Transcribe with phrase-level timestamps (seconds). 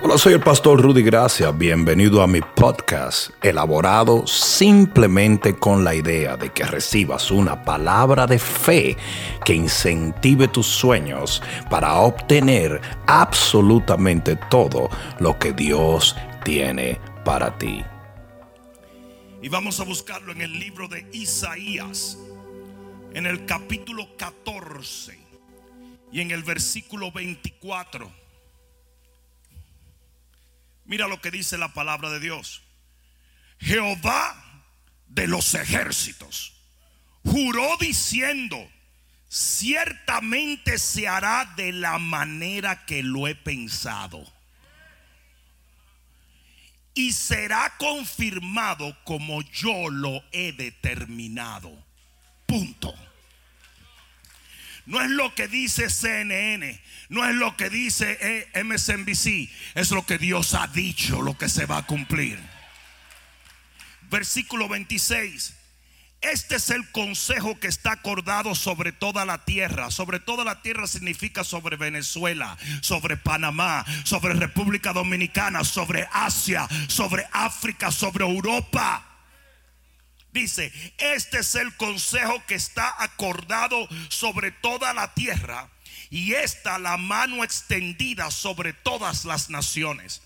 [0.00, 1.50] Hola, soy el pastor Rudy Gracia.
[1.50, 8.38] Bienvenido a mi podcast, elaborado simplemente con la idea de que recibas una palabra de
[8.38, 8.96] fe
[9.44, 14.88] que incentive tus sueños para obtener absolutamente todo
[15.18, 17.84] lo que Dios tiene para ti.
[19.42, 22.16] Y vamos a buscarlo en el libro de Isaías,
[23.14, 25.18] en el capítulo 14
[26.12, 28.27] y en el versículo 24.
[30.88, 32.62] Mira lo que dice la palabra de Dios.
[33.60, 34.64] Jehová
[35.06, 36.54] de los ejércitos
[37.22, 38.56] juró diciendo,
[39.28, 44.24] ciertamente se hará de la manera que lo he pensado.
[46.94, 51.70] Y será confirmado como yo lo he determinado.
[52.46, 52.94] Punto.
[54.88, 60.06] No es lo que dice CNN, no es lo que dice eh, MSNBC, es lo
[60.06, 62.38] que Dios ha dicho, lo que se va a cumplir.
[64.10, 65.56] Versículo 26.
[66.22, 69.90] Este es el consejo que está acordado sobre toda la tierra.
[69.90, 77.28] Sobre toda la tierra significa sobre Venezuela, sobre Panamá, sobre República Dominicana, sobre Asia, sobre
[77.32, 79.07] África, sobre Europa.
[80.38, 85.68] Dice, este es el consejo que está acordado sobre toda la tierra
[86.10, 90.22] y esta la mano extendida sobre todas las naciones.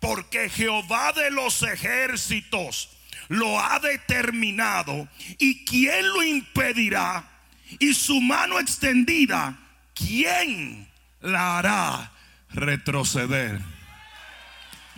[0.00, 2.90] Porque Jehová de los ejércitos
[3.28, 5.08] lo ha determinado
[5.38, 7.30] y quién lo impedirá
[7.78, 9.56] y su mano extendida,
[9.94, 12.10] ¿quién la hará
[12.50, 13.60] retroceder?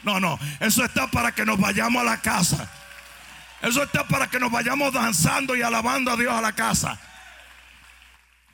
[0.05, 2.78] No, no, eso está para que nos vayamos a la casa.
[3.63, 7.01] Eso está para que nos vayamos danzando y alabando a Dios a la casa.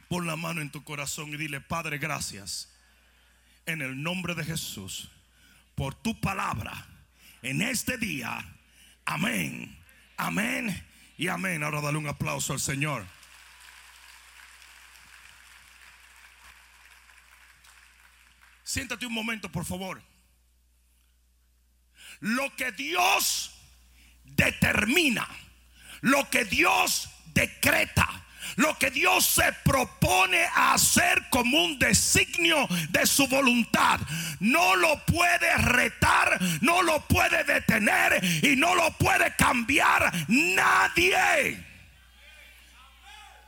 [0.09, 2.71] Pon la mano en tu corazón y dile, Padre, gracias.
[3.67, 5.11] En el nombre de Jesús,
[5.75, 6.87] por tu palabra,
[7.43, 8.45] en este día.
[9.05, 9.79] Amén,
[10.17, 10.87] amén
[11.19, 11.63] y amén.
[11.63, 13.07] Ahora dale un aplauso al Señor.
[18.63, 20.03] Siéntate un momento, por favor.
[22.21, 23.54] Lo que Dios
[24.25, 25.29] determina,
[26.01, 28.09] lo que Dios decreta,
[28.57, 34.01] lo que Dios se propone hacer como un designio de su voluntad.
[34.41, 41.65] No lo puede retar, no lo puede detener y no lo puede cambiar nadie.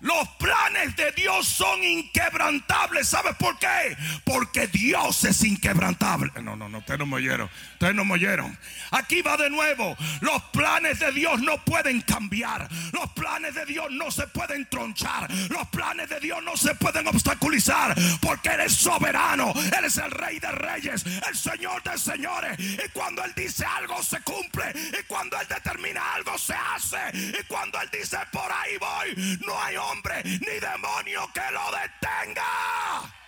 [0.00, 3.08] Los planes de Dios son inquebrantables.
[3.08, 3.96] ¿Sabes por qué?
[4.24, 6.30] Porque Dios es inquebrantable.
[6.42, 7.48] No, no, no, ustedes no me oyeron.
[7.76, 8.58] Ustedes no me oyeron.
[8.90, 9.94] Aquí va de nuevo.
[10.22, 12.66] Los planes de Dios no pueden cambiar.
[12.90, 15.30] Los planes de Dios no se pueden tronchar.
[15.50, 17.94] Los planes de Dios no se pueden obstaculizar.
[18.22, 19.52] Porque Él es soberano.
[19.76, 21.04] Él es el Rey de Reyes.
[21.28, 22.58] El Señor de Señores.
[22.58, 24.72] Y cuando Él dice algo se cumple.
[24.98, 26.98] Y cuando Él determina algo se hace.
[27.12, 29.38] Y cuando Él dice por ahí voy.
[29.46, 33.25] No hay hombre ni demonio que lo detenga.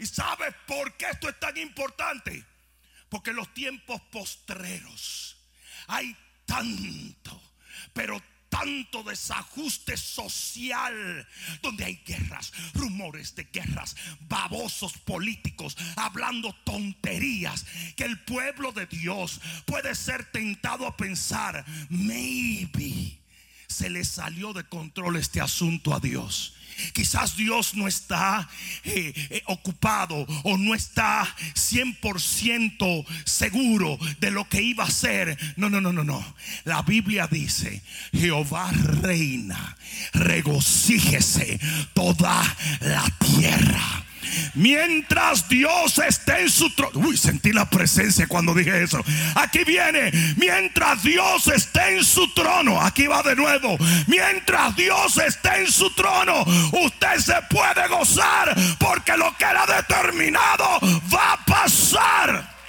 [0.00, 2.42] ¿Y sabes por qué esto es tan importante?
[3.10, 5.36] Porque en los tiempos postreros
[5.88, 6.16] hay
[6.46, 7.38] tanto,
[7.92, 11.28] pero tanto desajuste social,
[11.60, 19.38] donde hay guerras, rumores de guerras, babosos políticos hablando tonterías, que el pueblo de Dios
[19.66, 23.20] puede ser tentado a pensar, maybe
[23.68, 26.54] se le salió de control este asunto a Dios.
[26.92, 28.48] Quizás Dios no está
[28.84, 35.36] eh, eh, ocupado o no está 100% seguro de lo que iba a hacer.
[35.56, 36.34] No, no, no, no, no.
[36.64, 37.82] La Biblia dice,
[38.12, 39.76] Jehová reina,
[40.12, 41.58] regocíjese
[41.94, 44.04] toda la tierra.
[44.54, 47.06] Mientras Dios esté en su trono.
[47.06, 49.02] Uy, sentí la presencia cuando dije eso.
[49.34, 50.10] Aquí viene.
[50.36, 52.80] Mientras Dios esté en su trono.
[52.80, 53.76] Aquí va de nuevo.
[54.06, 56.44] Mientras Dios esté en su trono.
[56.72, 58.54] Usted se puede gozar.
[58.78, 60.80] Porque lo que era determinado
[61.12, 62.60] va a pasar.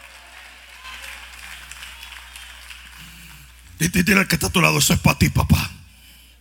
[3.80, 4.77] Dile al que está a tu lado.
[4.77, 5.69] Eso es para ti, papá.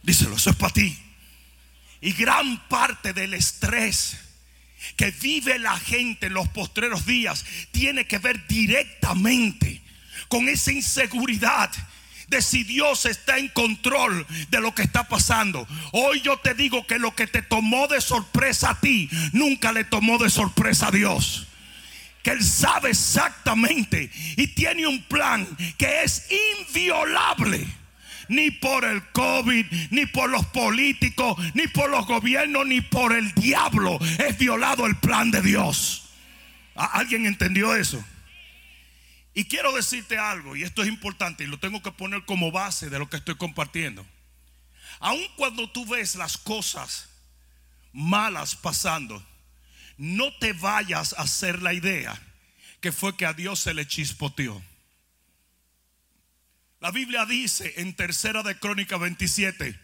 [0.02, 0.98] Díselo, eso es para ti.
[2.00, 4.29] Y gran parte del estrés
[4.96, 9.80] que vive la gente en los postreros días tiene que ver directamente
[10.28, 11.70] con esa inseguridad
[12.28, 15.66] de si Dios está en control de lo que está pasando.
[15.92, 19.84] Hoy yo te digo que lo que te tomó de sorpresa a ti, nunca le
[19.84, 21.48] tomó de sorpresa a Dios.
[22.22, 25.46] Que Él sabe exactamente y tiene un plan
[25.76, 26.28] que es
[26.60, 27.66] inviolable
[28.30, 33.34] ni por el COVID, ni por los políticos, ni por los gobiernos, ni por el
[33.34, 36.10] diablo es violado el plan de Dios.
[36.76, 38.02] ¿Alguien entendió eso?
[39.34, 42.88] Y quiero decirte algo, y esto es importante, y lo tengo que poner como base
[42.88, 44.06] de lo que estoy compartiendo.
[45.00, 47.08] Aun cuando tú ves las cosas
[47.92, 49.20] malas pasando,
[49.96, 52.16] no te vayas a hacer la idea
[52.80, 54.62] que fue que a Dios se le chispoteó.
[56.80, 59.78] La Biblia dice en tercera de Crónica 27,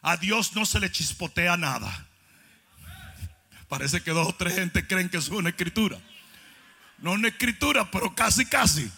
[0.00, 2.06] a Dios no se le chispotea nada.
[3.68, 5.98] Parece que dos o tres gente creen que es una escritura.
[6.98, 8.90] No una escritura, pero casi, casi.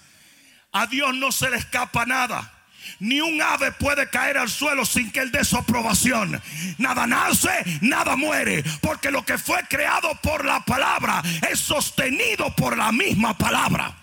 [0.70, 2.52] A Dios no se le escapa nada.
[3.00, 6.40] Ni un ave puede caer al suelo sin que él dé su aprobación.
[6.78, 7.50] Nada nace,
[7.80, 8.62] nada muere.
[8.80, 11.20] Porque lo que fue creado por la palabra
[11.50, 13.99] es sostenido por la misma palabra.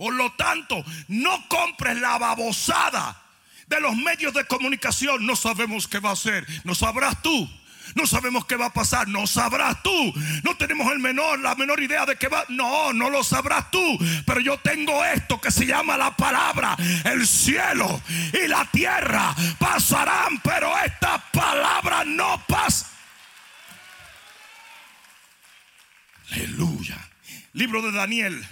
[0.00, 3.20] Por lo tanto, no compres la babosada
[3.66, 5.26] de los medios de comunicación.
[5.26, 6.46] No sabemos qué va a ser.
[6.64, 7.46] No sabrás tú.
[7.94, 10.14] No sabemos qué va a pasar, no sabrás tú.
[10.42, 12.46] No tenemos el menor, la menor idea de qué va.
[12.48, 13.98] No, no lo sabrás tú.
[14.24, 16.78] Pero yo tengo esto que se llama la palabra.
[17.04, 18.00] El cielo
[18.42, 22.86] y la tierra pasarán, pero esta palabra no pasa.
[26.32, 26.96] Aleluya.
[27.52, 28.48] Libro de Daniel.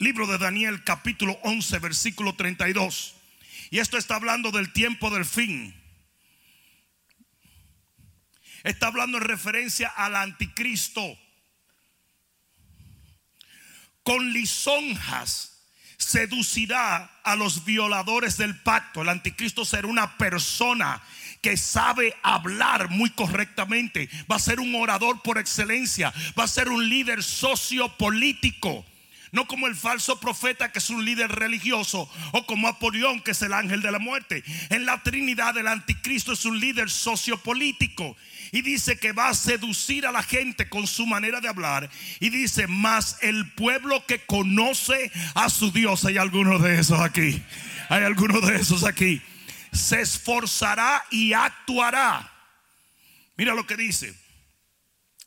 [0.00, 3.14] Libro de Daniel capítulo 11 versículo 32.
[3.70, 5.80] Y esto está hablando del tiempo del fin
[8.64, 11.18] está hablando en referencia al anticristo.
[14.02, 15.66] Con lisonjas
[15.96, 19.02] seducirá a los violadores del pacto.
[19.02, 21.02] El anticristo será una persona
[21.42, 24.08] que sabe hablar muy correctamente.
[24.30, 26.12] Va a ser un orador por excelencia.
[26.38, 28.86] Va a ser un líder sociopolítico.
[29.32, 33.42] No como el falso profeta que es un líder religioso o como Apolión que es
[33.42, 34.42] el ángel de la muerte.
[34.70, 38.16] En la Trinidad el anticristo es un líder sociopolítico
[38.52, 41.88] y dice que va a seducir a la gente con su manera de hablar.
[42.18, 47.42] Y dice, más el pueblo que conoce a su Dios, hay algunos de esos aquí,
[47.88, 49.22] hay algunos de esos aquí,
[49.72, 52.32] se esforzará y actuará.
[53.36, 54.14] Mira lo que dice.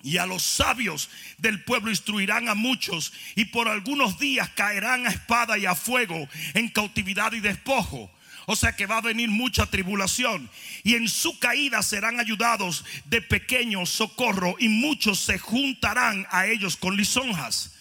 [0.03, 5.09] Y a los sabios del pueblo instruirán a muchos y por algunos días caerán a
[5.09, 8.11] espada y a fuego en cautividad y despojo
[8.45, 10.49] o sea que va a venir mucha tribulación.
[10.83, 16.77] Y en su caída serán ayudados de pequeño socorro y muchos se juntarán a ellos
[16.77, 17.72] con lisonjas.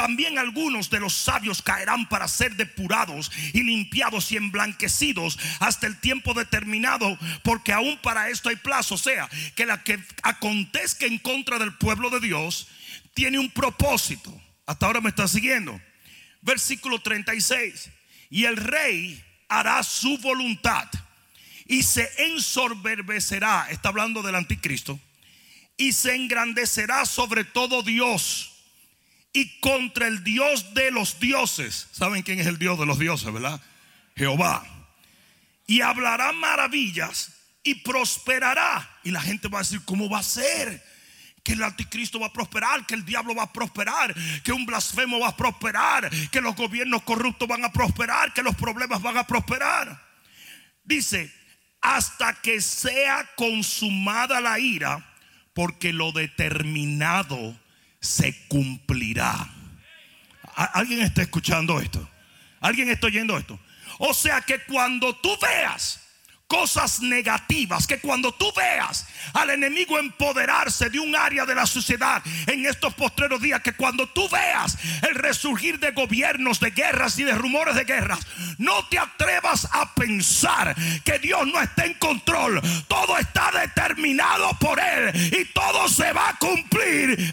[0.00, 6.00] También algunos de los sabios caerán para ser depurados y limpiados y emblanquecidos hasta el
[6.00, 8.94] tiempo determinado, porque aún para esto hay plazo.
[8.94, 12.68] O sea, que la que acontezca en contra del pueblo de Dios
[13.12, 14.34] tiene un propósito.
[14.64, 15.78] Hasta ahora me está siguiendo.
[16.40, 17.90] Versículo 36.
[18.30, 20.88] Y el rey hará su voluntad
[21.66, 24.98] y se ensorberbecerá, está hablando del anticristo,
[25.76, 28.49] y se engrandecerá sobre todo Dios
[29.32, 31.88] y contra el Dios de los dioses.
[31.92, 33.60] ¿Saben quién es el Dios de los dioses, verdad?
[34.16, 34.64] Jehová.
[35.66, 37.32] Y hablará maravillas
[37.62, 38.98] y prosperará.
[39.04, 40.90] Y la gente va a decir, ¿cómo va a ser?
[41.42, 45.20] que el anticristo va a prosperar, que el diablo va a prosperar, que un blasfemo
[45.20, 49.26] va a prosperar, que los gobiernos corruptos van a prosperar, que los problemas van a
[49.26, 50.06] prosperar.
[50.84, 51.32] Dice,
[51.80, 55.06] hasta que sea consumada la ira,
[55.54, 57.58] porque lo determinado
[58.00, 59.48] se cumplirá.
[60.54, 62.08] ¿Alguien está escuchando esto?
[62.60, 63.58] ¿Alguien está oyendo esto?
[63.98, 66.00] O sea que cuando tú veas
[66.50, 72.20] cosas negativas que cuando tú veas al enemigo empoderarse de un área de la sociedad
[72.48, 74.76] en estos postreros días, que cuando tú veas
[75.08, 78.26] el resurgir de gobiernos, de guerras y de rumores de guerras,
[78.58, 82.60] no te atrevas a pensar que Dios no está en control.
[82.88, 87.30] Todo está determinado por Él y todo se va a cumplir.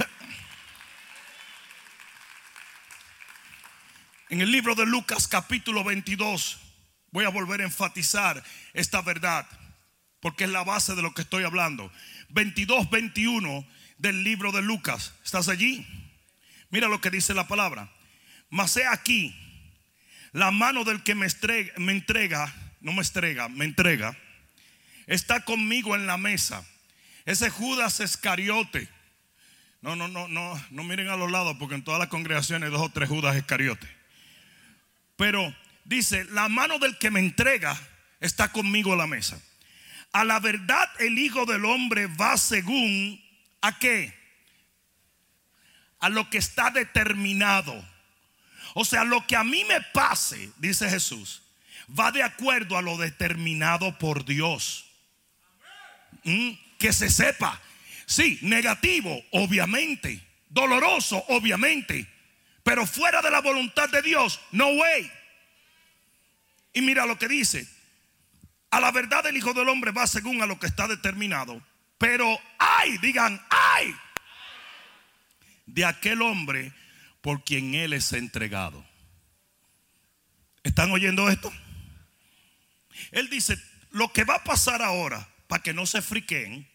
[4.29, 6.57] En el libro de Lucas capítulo 22
[7.11, 8.43] voy a volver a enfatizar
[8.73, 9.47] esta verdad,
[10.19, 11.89] porque es la base de lo que estoy hablando.
[12.29, 13.65] 22, 21
[13.97, 15.13] del libro de Lucas.
[15.23, 15.87] ¿Estás allí?
[16.69, 17.89] Mira lo que dice la palabra.
[18.49, 19.33] Mas he aquí,
[20.33, 24.17] la mano del que me, entrega, me entrega, no me entrega, me entrega,
[25.05, 26.65] está conmigo en la mesa.
[27.25, 28.89] Ese Judas Escariote.
[29.81, 32.71] No, no, no, no, no miren a los lados porque en todas las congregaciones hay
[32.73, 33.96] dos o tres Judas Escariote.
[35.17, 37.77] Pero dice, la mano del que me entrega
[38.19, 39.41] está conmigo a la mesa.
[40.13, 43.21] A la verdad el Hijo del Hombre va según
[43.61, 44.13] a qué?
[45.99, 47.85] A lo que está determinado.
[48.75, 51.41] O sea, lo que a mí me pase, dice Jesús,
[51.99, 54.85] va de acuerdo a lo determinado por Dios.
[56.23, 57.59] Mm, que se sepa.
[58.05, 60.23] Sí, negativo, obviamente.
[60.49, 62.07] doloroso, obviamente,
[62.67, 65.09] pero fuera de la voluntad de Dios, no way.
[66.73, 67.65] Y mira lo que dice,
[68.69, 71.65] a la verdad el Hijo del Hombre va según a lo que está determinado,
[71.97, 73.95] pero hay, digan, hay
[75.65, 76.73] de aquel hombre
[77.21, 78.85] por quien Él es entregado.
[80.61, 81.49] ¿Están oyendo esto?
[83.11, 83.57] Él dice,
[83.91, 86.69] lo que va a pasar ahora, para que no se friquen,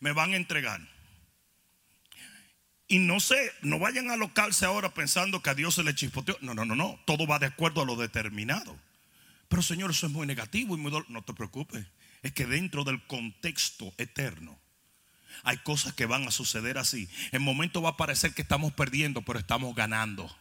[0.00, 0.80] me van a entregar.
[2.88, 6.36] Y no sé, no vayan a alocarse ahora pensando que a Dios se le chispoteó.
[6.40, 7.00] No, no, no, no.
[7.04, 8.76] Todo va de acuerdo a lo determinado.
[9.48, 11.84] Pero Señor, eso es muy negativo y muy No te preocupes.
[12.22, 14.58] Es que dentro del contexto eterno
[15.42, 17.08] hay cosas que van a suceder así.
[17.32, 20.34] En momento va a parecer que estamos perdiendo, pero estamos ganando.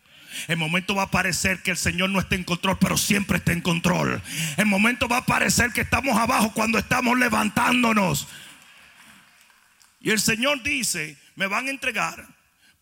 [0.47, 3.53] En momento va a parecer que el Señor no está en control, pero siempre está
[3.53, 4.21] en control.
[4.57, 8.27] En momento va a parecer que estamos abajo cuando estamos levantándonos.
[9.99, 12.34] Y el Señor dice, me van a entregar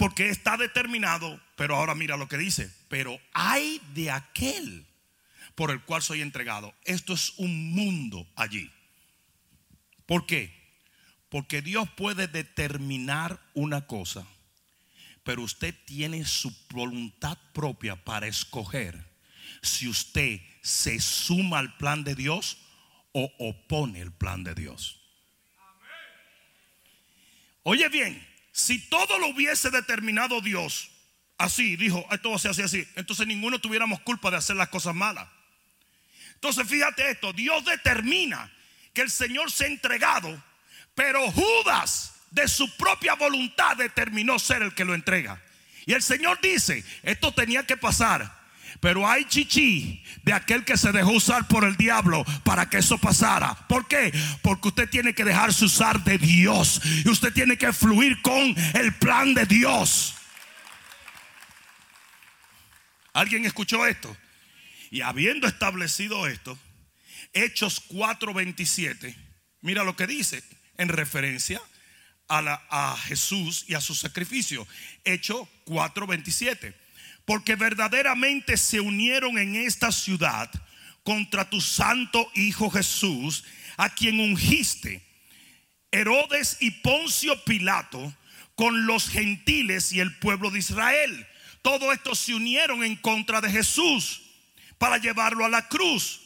[0.04, 4.86] porque está determinado, pero ahora mira lo que dice, pero hay de aquel
[5.56, 6.76] por el cual soy entregado.
[6.84, 8.70] Esto es un mundo allí.
[10.06, 10.54] ¿Por qué?
[11.30, 14.28] Porque Dios puede determinar una cosa,
[15.24, 19.06] pero usted tiene su voluntad propia para escoger
[19.62, 22.58] si usted se suma al plan de Dios
[23.14, 25.00] o opone el plan de Dios.
[27.64, 30.92] Oye bien, si todo lo hubiese determinado Dios,
[31.40, 34.70] así, dijo, esto va a ser así, así, entonces ninguno tuviéramos culpa de hacer las
[34.70, 35.28] cosas malas.
[36.36, 38.52] Entonces fíjate esto, Dios determina
[38.94, 40.42] que el Señor se ha entregado,
[40.94, 45.42] pero Judas de su propia voluntad determinó ser el que lo entrega.
[45.88, 48.43] Y el Señor dice, esto tenía que pasar.
[48.84, 52.98] Pero hay chichi de aquel que se dejó usar por el diablo para que eso
[52.98, 53.56] pasara.
[53.70, 54.12] ¿Por qué?
[54.42, 56.82] Porque usted tiene que dejarse usar de Dios.
[57.06, 60.16] Y usted tiene que fluir con el plan de Dios.
[63.14, 64.18] ¿Alguien escuchó esto?
[64.92, 66.60] Y habiendo establecido esto,
[67.32, 69.16] Hechos 4:27,
[69.62, 70.44] mira lo que dice
[70.78, 71.62] en referencia
[72.28, 74.68] a, Jesús y a su sacrificio.
[75.06, 76.83] Hechos 4:27
[77.26, 80.50] porque verdaderamente se unieron en esta ciudad
[81.04, 83.44] contra tu santo Hijo Jesús,
[83.78, 85.02] a quien ungiste.
[85.92, 88.14] Herodes y Poncio Pilato
[88.56, 91.28] con los gentiles y el pueblo de Israel.
[91.62, 94.22] Todo esto se unieron en contra de Jesús
[94.78, 96.22] para llevarlo a la cruz.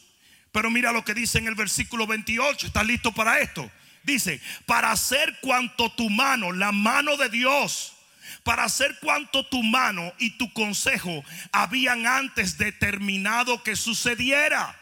[0.52, 2.66] Pero mira lo que dice en el versículo 28.
[2.66, 3.70] ¿Estás listo para esto?
[4.02, 7.94] Dice, para hacer cuanto tu mano, la mano de Dios,
[8.42, 14.78] para hacer cuanto tu mano y tu consejo habían antes determinado que sucediera.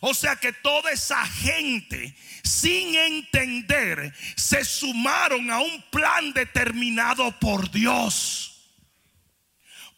[0.00, 7.70] O sea que toda esa gente, sin entender, se sumaron a un plan determinado por
[7.70, 8.70] Dios.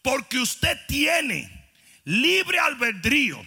[0.02, 1.48] Porque usted tiene
[2.04, 3.40] libre albedrío,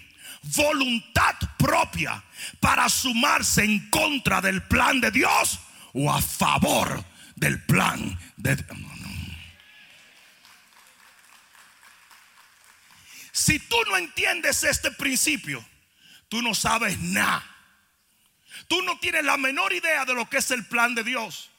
[0.56, 2.24] voluntad propia
[2.62, 5.60] para sumarse en contra del plan de Dios
[5.94, 7.04] o a favor
[7.36, 8.95] del plan de Dios.
[13.46, 15.64] Si tú no entiendes este principio,
[16.30, 17.46] tú no sabes nada.
[18.68, 21.52] Tú no tienes la menor idea de lo que es el plan de Dios.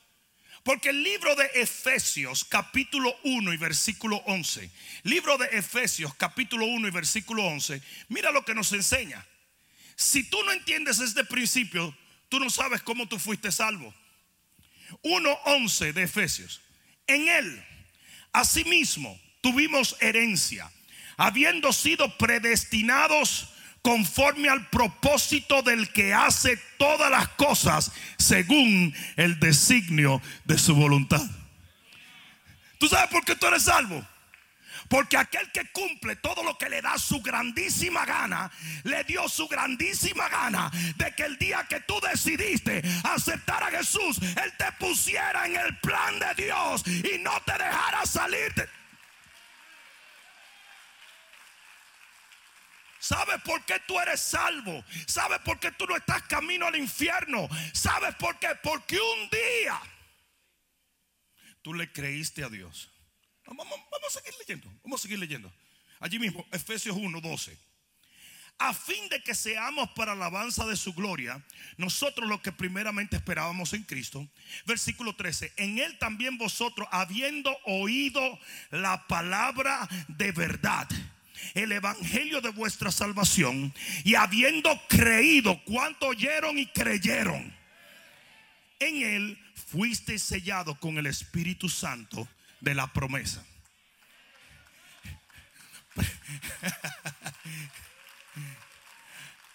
[0.64, 4.69] Porque el libro de Efesios capítulo 1 y versículo 11,
[5.05, 9.25] libro de Efesios capítulo 1 y versículo 11, mira lo que nos enseña.
[9.95, 11.97] Si tú no entiendes este principio,
[12.28, 13.95] tú no sabes cómo tú fuiste salvo.
[15.05, 16.61] 1.11 de Efesios.
[17.07, 17.64] En él,
[18.33, 20.69] asimismo, tuvimos herencia
[21.17, 23.49] habiendo sido predestinados
[23.83, 31.23] conforme al propósito del que hace todas las cosas según el designio de su voluntad.
[32.79, 34.05] ¿Tú sabes por qué tú eres salvo?
[34.89, 38.51] Porque aquel que cumple todo lo que le da su grandísima gana,
[38.85, 44.19] le dio su grandísima gana de que el día que tú decidiste aceptar a Jesús,
[44.21, 48.53] Él te pusiera en el plan de Dios y no te dejara salir.
[48.55, 48.69] De
[53.07, 54.85] ¿Sabes por qué tú eres salvo?
[55.07, 57.49] ¿Sabes por qué tú no estás camino al infierno?
[57.73, 58.49] ¿Sabes por qué?
[58.61, 59.81] Porque un día
[61.63, 62.91] tú le creíste a Dios.
[63.47, 64.69] Vamos, a seguir leyendo.
[64.83, 65.53] Vamos a seguir leyendo.
[66.01, 67.57] Allí mismo, Efesios 1, 12.
[68.59, 71.41] A fin de que seamos para alabanza de su gloria,
[71.77, 74.29] nosotros lo que primeramente esperábamos en Cristo.
[74.65, 75.53] Versículo 13.
[75.59, 78.21] En Él también vosotros, habiendo oído
[78.71, 80.89] la palabra de verdad
[81.55, 83.73] el evangelio de vuestra salvación
[84.05, 87.55] y habiendo creído, cuanto oyeron y creyeron,
[88.78, 92.28] en él fuiste sellado con el Espíritu Santo
[92.61, 93.45] de la promesa.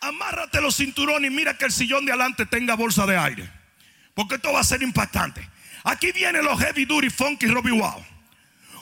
[0.01, 3.47] Amárrate los cinturones y mira que el sillón de adelante tenga bolsa de aire.
[4.15, 5.47] Porque esto va a ser impactante.
[5.83, 8.05] Aquí vienen los heavy duty funky Robbie Wow.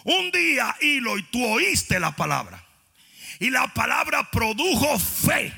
[0.06, 2.64] Un día, hilo, y tú oíste la palabra.
[3.40, 5.54] Y la palabra produjo fe.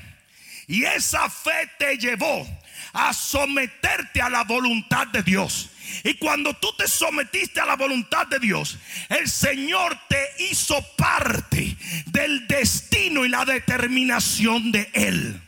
[0.67, 2.47] Y esa fe te llevó
[2.93, 5.69] a someterte a la voluntad de Dios.
[6.03, 8.77] Y cuando tú te sometiste a la voluntad de Dios,
[9.09, 15.41] el Señor te hizo parte del destino y la determinación de Él.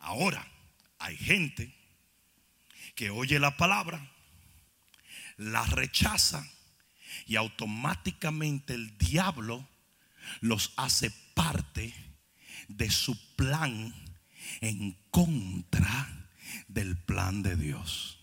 [0.00, 0.46] Ahora,
[0.98, 1.72] hay gente
[2.94, 4.10] que oye la palabra,
[5.36, 6.44] la rechaza
[7.26, 9.68] y automáticamente el diablo
[10.40, 11.94] los hace parte
[12.68, 13.94] de su plan
[14.60, 16.28] en contra
[16.68, 18.18] del plan de Dios.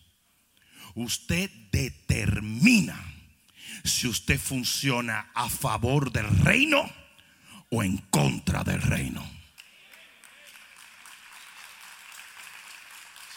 [0.96, 3.00] Usted determina
[3.84, 6.90] si usted funciona a favor del reino
[7.70, 9.28] o en contra del reino.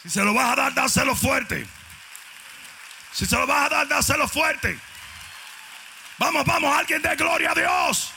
[0.03, 1.67] Si se lo vas a dar, dáselo fuerte.
[3.13, 4.79] Si se lo vas a dar, dáselo fuerte.
[6.19, 8.13] Vamos, vamos, alguien de gloria a Dios.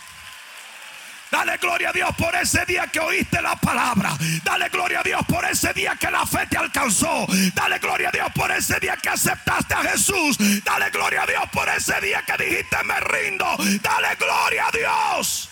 [1.32, 4.18] Dale gloria a Dios por ese día que oíste la palabra.
[4.44, 7.28] Dale gloria a Dios por ese día que la fe te alcanzó.
[7.54, 10.38] Dale gloria a Dios por ese día que aceptaste a Jesús.
[10.64, 13.46] Dale gloria a Dios por ese día que dijiste me rindo.
[13.82, 15.50] Dale gloria a Dios.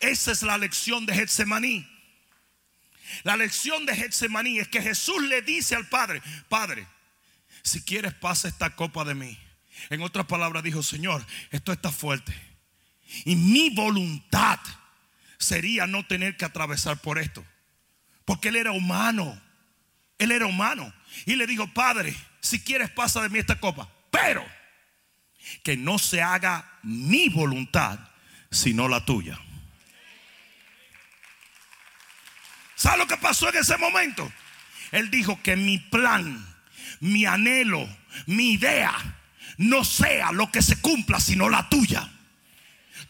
[0.00, 1.88] Esa es la lección de Getsemaní.
[3.22, 6.86] La lección de Getsemaní es que Jesús le dice al Padre, Padre,
[7.62, 9.38] si quieres pasa esta copa de mí.
[9.88, 12.49] En otras palabras dijo, Señor, esto está fuerte.
[13.24, 14.58] Y mi voluntad
[15.38, 17.44] sería no tener que atravesar por esto.
[18.24, 19.40] Porque él era humano.
[20.18, 20.92] Él era humano.
[21.26, 23.88] Y le dijo, Padre, si quieres pasa de mí esta copa.
[24.10, 24.46] Pero
[25.62, 27.98] que no se haga mi voluntad,
[28.50, 29.38] sino la tuya.
[32.76, 34.30] ¿Sabe lo que pasó en ese momento?
[34.92, 36.46] Él dijo que mi plan,
[37.00, 37.88] mi anhelo,
[38.26, 38.94] mi idea
[39.58, 42.10] no sea lo que se cumpla, sino la tuya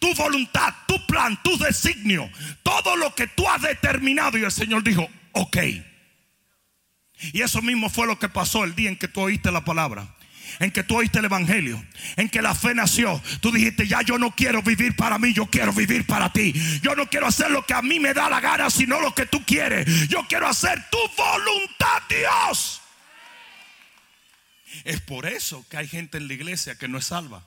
[0.01, 2.29] tu voluntad, tu plan, tu designio,
[2.65, 4.37] todo lo que tú has determinado.
[4.37, 5.59] Y el Señor dijo, ok.
[7.33, 10.17] Y eso mismo fue lo que pasó el día en que tú oíste la palabra.
[10.59, 11.81] En que tú oíste el evangelio,
[12.17, 13.23] en que la fe nació.
[13.41, 16.53] Tú dijiste, ya yo no quiero vivir para mí, yo quiero vivir para ti.
[16.83, 19.27] Yo no quiero hacer lo que a mí me da la gana, sino lo que
[19.27, 20.09] tú quieres.
[20.09, 22.81] Yo quiero hacer tu voluntad, Dios.
[24.85, 27.47] Es por eso que hay gente en la iglesia que no es salva.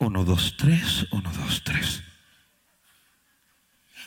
[0.00, 2.02] Uno, dos, tres, uno, dos, tres.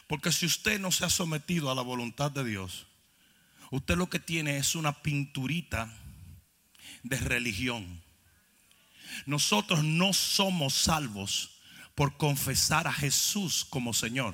[0.07, 2.87] Porque si usted no se ha sometido a la voluntad de Dios,
[3.69, 5.93] usted lo que tiene es una pinturita
[7.03, 8.01] de religión.
[9.27, 11.61] Nosotros no somos salvos
[11.93, 14.33] por confesar a Jesús como Señor.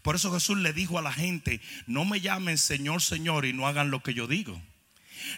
[0.00, 3.66] Por eso Jesús le dijo a la gente, no me llamen Señor, Señor y no
[3.68, 4.58] hagan lo que yo digo.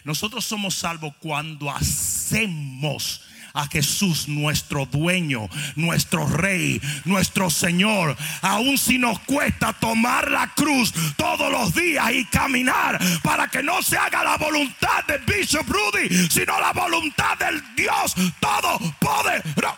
[0.05, 3.26] Nosotros somos salvos cuando hacemos
[3.57, 8.15] a Jesús, nuestro dueño, nuestro rey, nuestro Señor.
[8.41, 13.81] Aun si nos cuesta tomar la cruz todos los días y caminar para que no
[13.81, 19.77] se haga la voluntad de Bishop Rudy, sino la voluntad del Dios Todopoderoso.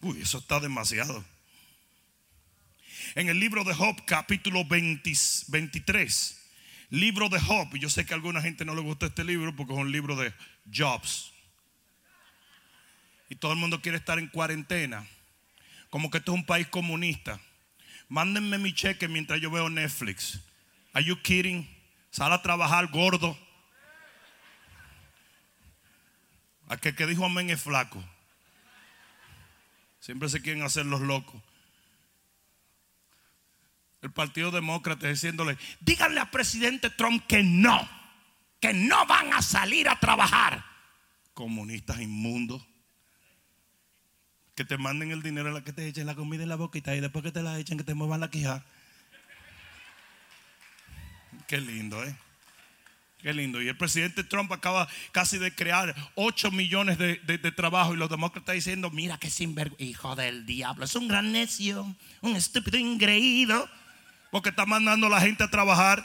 [0.00, 1.24] Uy, eso está demasiado.
[3.14, 6.45] En el libro de Job, capítulo 23
[6.90, 7.76] Libro de Job.
[7.76, 10.16] Yo sé que a alguna gente no le gusta este libro porque es un libro
[10.16, 10.32] de
[10.72, 11.32] jobs.
[13.28, 15.06] Y todo el mundo quiere estar en cuarentena.
[15.90, 17.40] Como que esto es un país comunista.
[18.08, 20.40] Mándenme mi cheque mientras yo veo Netflix.
[20.92, 21.68] Are you kidding?
[22.10, 23.36] Sal a trabajar gordo.
[26.68, 28.02] Aquel que dijo amén es flaco.
[30.00, 31.42] Siempre se quieren hacer los locos
[34.06, 37.88] el Partido Demócrata diciéndole, díganle al presidente Trump que no,
[38.60, 40.64] que no van a salir a trabajar.
[41.34, 42.64] Comunistas inmundos.
[44.54, 47.00] Que te manden el dinero la que te echen la comida en la boquita y
[47.00, 48.64] después que te la echen que te muevan la quija.
[51.46, 52.16] Qué lindo, ¿eh?
[53.18, 53.60] Qué lindo.
[53.60, 58.08] Y el presidente Trump acaba casi de crear 8 millones de, de trabajo y los
[58.08, 63.68] demócratas diciendo, mira qué sinvergüenza, hijo del diablo, es un gran necio, un estúpido ingreído
[64.36, 66.04] porque está mandando a la gente a trabajar.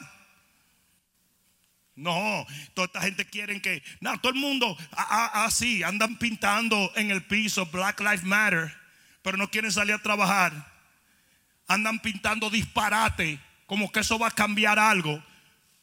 [1.98, 7.24] No, toda esta gente quiere que, no, todo el mundo así, andan pintando en el
[7.24, 8.74] piso Black Lives Matter,
[9.22, 10.54] pero no quieren salir a trabajar.
[11.67, 15.22] Andan pintando disparate como que eso va a cambiar algo.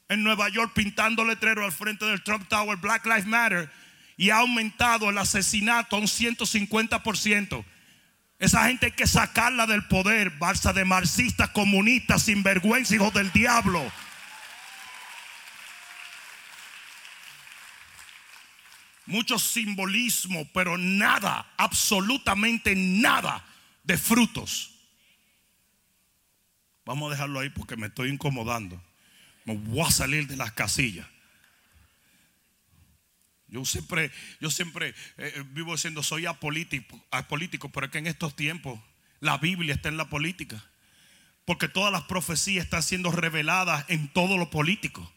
[0.09, 3.71] En Nueva York pintando letrero al frente del Trump Tower, Black Lives Matter,
[4.17, 7.63] y ha aumentado el asesinato a un 150%.
[8.39, 13.91] Esa gente hay que sacarla del poder, balsa de marxistas, comunistas, sinvergüenza, hijos del diablo.
[19.07, 23.45] Mucho simbolismo, pero nada, absolutamente nada
[23.83, 24.75] de frutos.
[26.85, 28.81] Vamos a dejarlo ahí porque me estoy incomodando.
[29.45, 31.07] Me voy a salir de las casillas.
[33.49, 38.07] Yo siempre, yo siempre eh, eh, vivo diciendo soy apolítico, apolítico, pero es que en
[38.07, 38.79] estos tiempos
[39.21, 40.63] la Biblia está en la política.
[41.45, 45.11] Porque todas las profecías están siendo reveladas en todo lo político.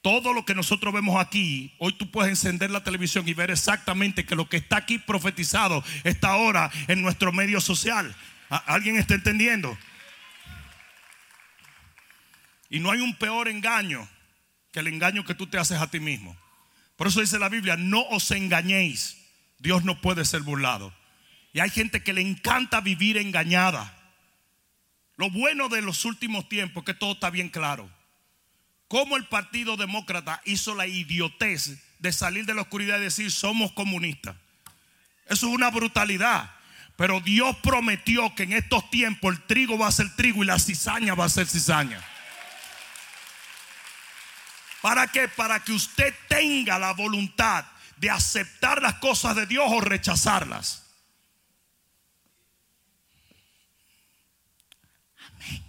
[0.00, 4.24] Todo lo que nosotros vemos aquí, hoy tú puedes encender la televisión y ver exactamente
[4.24, 8.14] que lo que está aquí profetizado está ahora en nuestro medio social.
[8.48, 9.76] ¿Alguien está entendiendo?
[12.70, 14.08] Y no hay un peor engaño
[14.72, 16.36] que el engaño que tú te haces a ti mismo.
[17.00, 19.16] Por eso dice la Biblia, no os engañéis.
[19.58, 20.94] Dios no puede ser burlado.
[21.54, 23.96] Y hay gente que le encanta vivir engañada.
[25.16, 27.90] Lo bueno de los últimos tiempos es que todo está bien claro.
[28.86, 33.72] Cómo el Partido Demócrata hizo la idiotez de salir de la oscuridad y decir somos
[33.72, 34.36] comunistas.
[35.24, 36.50] Eso es una brutalidad.
[36.96, 40.58] Pero Dios prometió que en estos tiempos el trigo va a ser trigo y la
[40.58, 42.04] cizaña va a ser cizaña.
[44.80, 45.28] ¿Para qué?
[45.28, 47.64] Para que usted tenga la voluntad
[47.98, 50.86] de aceptar las cosas de Dios o rechazarlas.
[55.18, 55.62] Amén.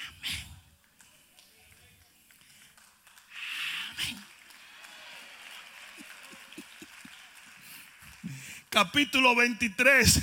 [0.00, 0.46] Amén.
[3.98, 4.24] Amén.
[8.70, 10.22] Capítulo 23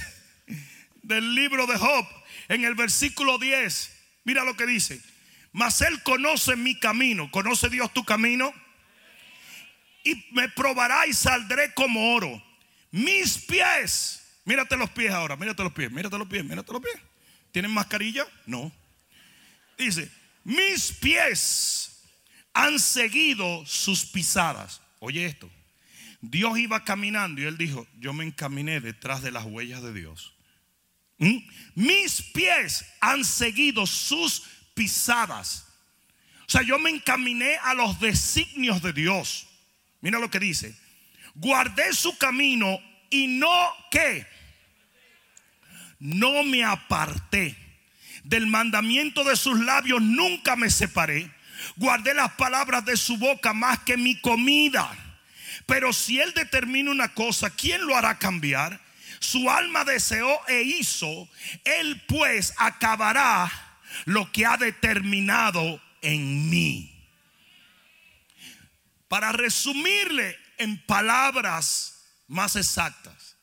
[1.03, 2.07] del libro de Job,
[2.47, 3.98] en el versículo 10.
[4.23, 5.01] Mira lo que dice.
[5.51, 7.29] Mas Él conoce mi camino.
[7.31, 8.53] ¿Conoce Dios tu camino?
[10.03, 12.43] Y me probará y saldré como oro.
[12.91, 14.39] Mis pies.
[14.45, 15.35] Mírate los pies ahora.
[15.35, 15.91] Mírate los pies.
[15.91, 16.43] Mírate los pies.
[16.43, 16.95] Mírate los pies.
[17.51, 18.25] ¿Tienen mascarilla?
[18.45, 18.71] No.
[19.77, 20.11] Dice,
[20.43, 22.03] mis pies
[22.53, 24.81] han seguido sus pisadas.
[24.99, 25.49] Oye esto.
[26.21, 30.33] Dios iba caminando y él dijo, yo me encaminé detrás de las huellas de Dios.
[31.19, 31.37] ¿Mm?
[31.75, 35.67] Mis pies han seguido sus pisadas.
[36.47, 39.47] O sea, yo me encaminé a los designios de Dios.
[40.01, 40.75] Mira lo que dice.
[41.35, 42.79] Guardé su camino
[43.09, 44.25] y no que
[45.99, 47.55] no me aparté
[48.23, 51.31] del mandamiento de sus labios, nunca me separé.
[51.75, 54.89] Guardé las palabras de su boca más que mi comida.
[55.65, 58.79] Pero si él determina una cosa, ¿quién lo hará cambiar?
[59.19, 61.29] Su alma deseó e hizo,
[61.65, 63.51] él pues acabará
[64.05, 66.95] lo que ha determinado en mí.
[69.07, 73.37] Para resumirle en palabras más exactas,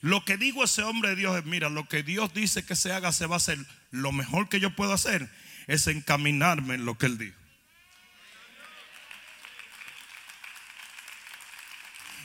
[0.00, 2.92] lo que digo ese hombre de Dios es, mira, lo que Dios dice que se
[2.92, 3.58] haga se va a hacer.
[3.90, 5.28] Lo mejor que yo puedo hacer
[5.66, 7.38] es encaminarme en lo que Él dijo.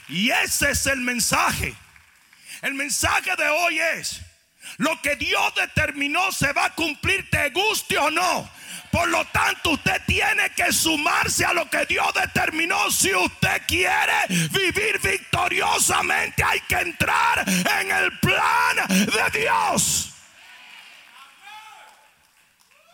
[0.10, 1.76] Y ese es el mensaje.
[2.62, 4.22] El mensaje de hoy es,
[4.78, 8.50] lo que Dios determinó se va a cumplir, te guste o no.
[8.92, 12.90] Por lo tanto, usted tiene que sumarse a lo que Dios determinó.
[12.90, 14.14] Si usted quiere
[14.52, 20.14] vivir victoriosamente, hay que entrar en el plan de Dios.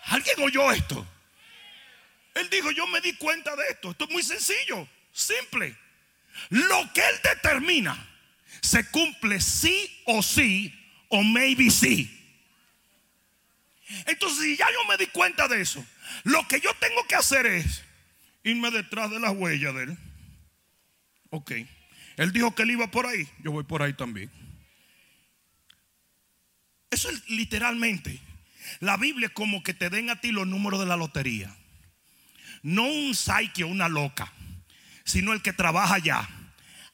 [0.06, 1.08] ¿Alguien oyó esto?
[2.34, 3.92] Él dijo, yo me di cuenta de esto.
[3.92, 5.76] Esto es muy sencillo, simple.
[6.50, 8.13] Lo que Él determina
[8.64, 10.74] se cumple sí o sí
[11.10, 12.10] o maybe sí.
[14.06, 15.86] Entonces, si ya yo me di cuenta de eso,
[16.24, 17.84] lo que yo tengo que hacer es
[18.44, 19.98] irme detrás de las huellas de él.
[21.30, 21.52] Ok.
[22.16, 24.32] Él dijo que él iba por ahí, yo voy por ahí también.
[26.90, 28.20] Eso es literalmente.
[28.80, 31.54] La Biblia es como que te den a ti los números de la lotería.
[32.62, 34.32] No un psyche o una loca,
[35.04, 36.30] sino el que trabaja allá.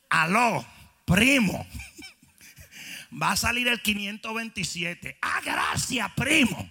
[0.10, 0.66] Aló
[1.10, 1.68] primo.
[3.22, 5.18] Va a salir el 527.
[5.22, 6.70] Ah, gracias, primo.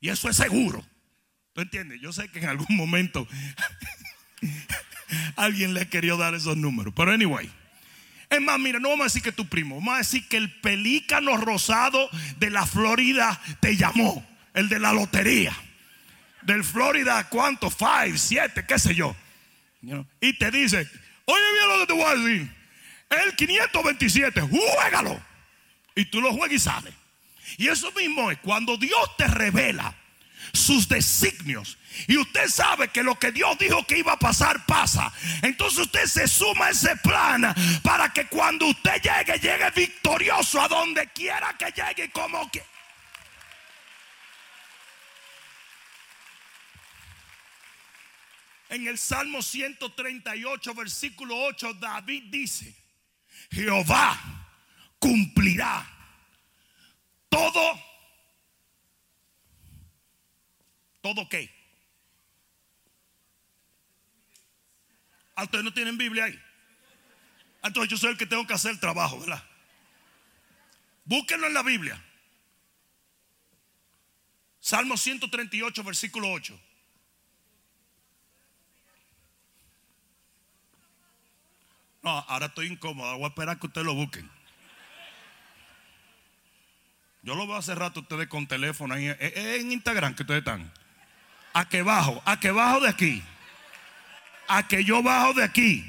[0.00, 0.84] Y eso es seguro.
[1.52, 2.00] ¿Tú entiendes?
[2.00, 3.26] Yo sé que en algún momento
[5.36, 6.94] alguien le querido dar esos números.
[6.96, 7.50] Pero anyway.
[8.30, 9.74] Es más, mira, no vamos a decir que tu primo.
[9.74, 14.26] Vamos a decir que el pelícano rosado de la Florida te llamó.
[14.54, 15.54] El de la lotería.
[16.42, 17.70] Del Florida, ¿cuánto?
[17.70, 19.14] Five, siete, qué sé yo.
[20.20, 20.88] Y te dice,
[21.26, 22.61] oye bien lo que te voy a decir
[23.20, 25.20] el 527, juégalo.
[25.94, 26.94] Y tú lo juegas y sales.
[27.58, 29.94] Y eso mismo es cuando Dios te revela
[30.52, 31.78] sus designios.
[32.06, 35.12] Y usted sabe que lo que Dios dijo que iba a pasar pasa.
[35.42, 40.68] Entonces usted se suma a ese plan para que cuando usted llegue, llegue victorioso a
[40.68, 42.62] donde quiera que llegue como que...
[48.70, 52.74] En el Salmo 138, versículo 8, David dice,
[53.52, 54.18] Jehová
[54.98, 55.86] cumplirá
[57.28, 57.92] todo
[61.02, 61.52] ¿Todo qué?
[65.34, 66.42] Ah, no tienen Biblia ahí.
[67.60, 69.42] Ah, entonces yo soy el que tengo que hacer el trabajo, ¿verdad?
[71.04, 72.02] Búsquenlo en la Biblia.
[74.60, 76.58] Salmo 138, versículo 8.
[82.02, 83.16] No, ahora estoy incómodo.
[83.16, 84.28] Voy a esperar que ustedes lo busquen.
[87.22, 89.06] Yo lo veo hace rato ustedes con teléfono ahí.
[89.06, 90.72] Es en Instagram que ustedes están
[91.54, 93.22] a que bajo, a que bajo de aquí,
[94.48, 95.88] a que yo bajo de aquí.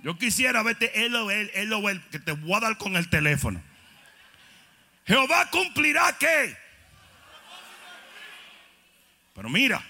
[0.00, 3.62] Yo quisiera verte el el que te voy a dar con el teléfono.
[5.06, 6.56] Jehová cumplirá qué.
[9.34, 9.82] Pero mira,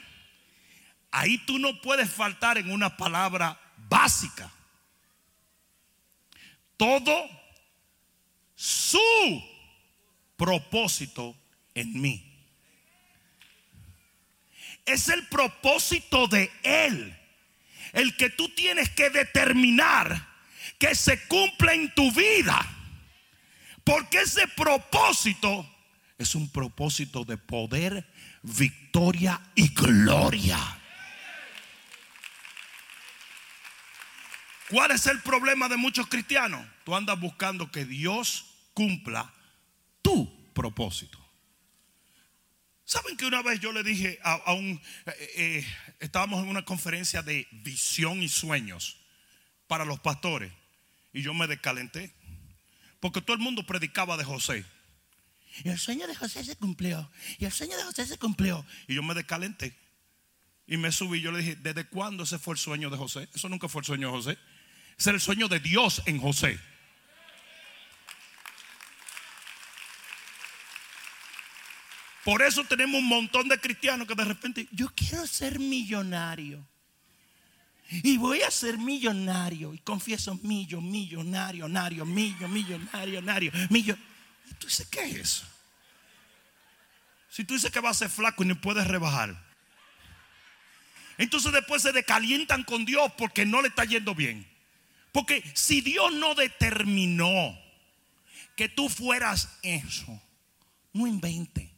[1.10, 3.58] ahí tú no puedes faltar en una palabra
[3.88, 4.50] básica.
[6.82, 7.30] Todo
[8.56, 8.98] su
[10.36, 11.36] propósito
[11.76, 12.44] en mí.
[14.84, 17.16] Es el propósito de Él.
[17.92, 20.28] El que tú tienes que determinar
[20.76, 22.60] que se cumpla en tu vida.
[23.84, 25.64] Porque ese propósito
[26.18, 30.81] es un propósito de poder, victoria y gloria.
[34.72, 36.66] ¿Cuál es el problema de muchos cristianos?
[36.86, 39.30] Tú andas buscando que Dios cumpla
[40.00, 41.18] tu propósito.
[42.86, 44.80] ¿Saben que una vez yo le dije a, un...
[45.04, 45.66] Eh, eh,
[46.00, 48.96] estábamos en una conferencia de visión y sueños
[49.66, 50.50] para los pastores
[51.12, 52.14] y yo me descalenté
[52.98, 54.64] porque todo el mundo predicaba de José.
[55.64, 57.10] Y el sueño de José se cumplió.
[57.38, 58.64] Y el sueño de José se cumplió.
[58.88, 59.76] Y yo me descalenté.
[60.66, 61.20] Y me subí.
[61.20, 63.28] Yo le dije, ¿desde cuándo ese fue el sueño de José?
[63.34, 64.38] Eso nunca fue el sueño de José.
[64.98, 66.58] Era el sueño de Dios en José.
[72.24, 76.64] Por eso tenemos un montón de cristianos que de repente, yo quiero ser millonario.
[77.90, 79.74] Y voy a ser millonario.
[79.74, 83.96] Y confieso, millo, millonario, nario, millo, millonario, nario, millo.
[84.50, 85.46] ¿Y tú dices qué es eso?
[87.28, 89.36] Si tú dices que vas a ser flaco y no puedes rebajar.
[91.18, 94.51] Entonces después se decalientan con Dios porque no le está yendo bien.
[95.12, 97.58] Porque si Dios no determinó
[98.56, 100.20] que tú fueras eso,
[100.92, 101.70] no invente.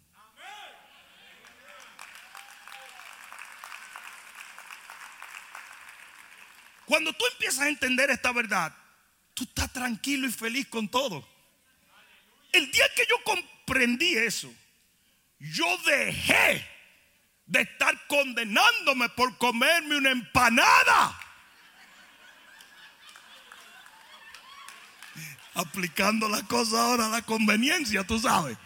[6.86, 8.76] Cuando tú empiezas a entender esta verdad,
[9.32, 11.26] tú estás tranquilo y feliz con todo.
[12.52, 14.52] El día que yo comprendí eso,
[15.40, 16.64] yo dejé
[17.46, 21.20] de estar condenándome por comerme una empanada.
[25.54, 28.56] Aplicando la cosa ahora a la conveniencia, tú sabes.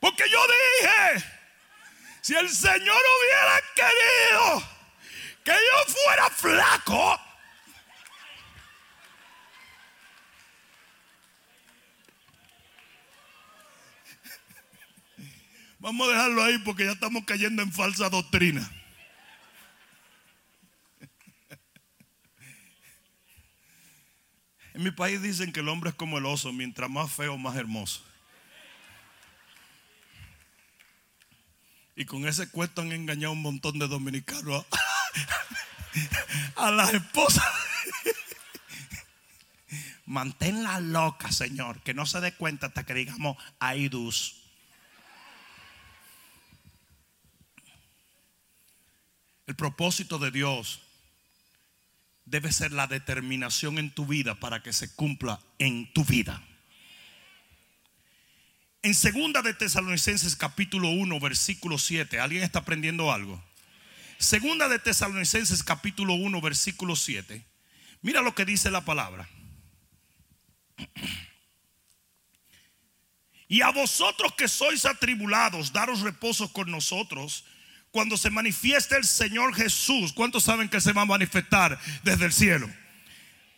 [0.00, 1.26] Porque yo dije,
[2.20, 4.68] si el Señor hubiera querido
[5.44, 7.20] que yo fuera flaco,
[15.78, 18.68] Vamos a dejarlo ahí porque ya estamos cayendo en falsa doctrina.
[24.76, 27.56] En mi país dicen que el hombre es como el oso, mientras más feo, más
[27.56, 28.02] hermoso.
[31.96, 34.66] Y con ese cuento han engañado un montón de dominicanos
[36.56, 37.42] a las esposas.
[40.04, 44.42] Manténla loca, Señor, que no se dé cuenta hasta que digamos aidus.
[49.46, 50.85] El propósito de Dios
[52.26, 56.42] debe ser la determinación en tu vida para que se cumpla en tu vida.
[58.82, 63.42] En segunda de Tesalonicenses capítulo 1 versículo 7, ¿alguien está aprendiendo algo?
[64.18, 67.44] Segunda de Tesalonicenses capítulo 1 versículo 7.
[68.02, 69.28] Mira lo que dice la palabra.
[73.48, 77.44] Y a vosotros que sois atribulados, daros reposo con nosotros
[77.96, 80.12] cuando se manifieste el Señor Jesús.
[80.12, 82.68] ¿Cuántos saben que se va a manifestar desde el cielo?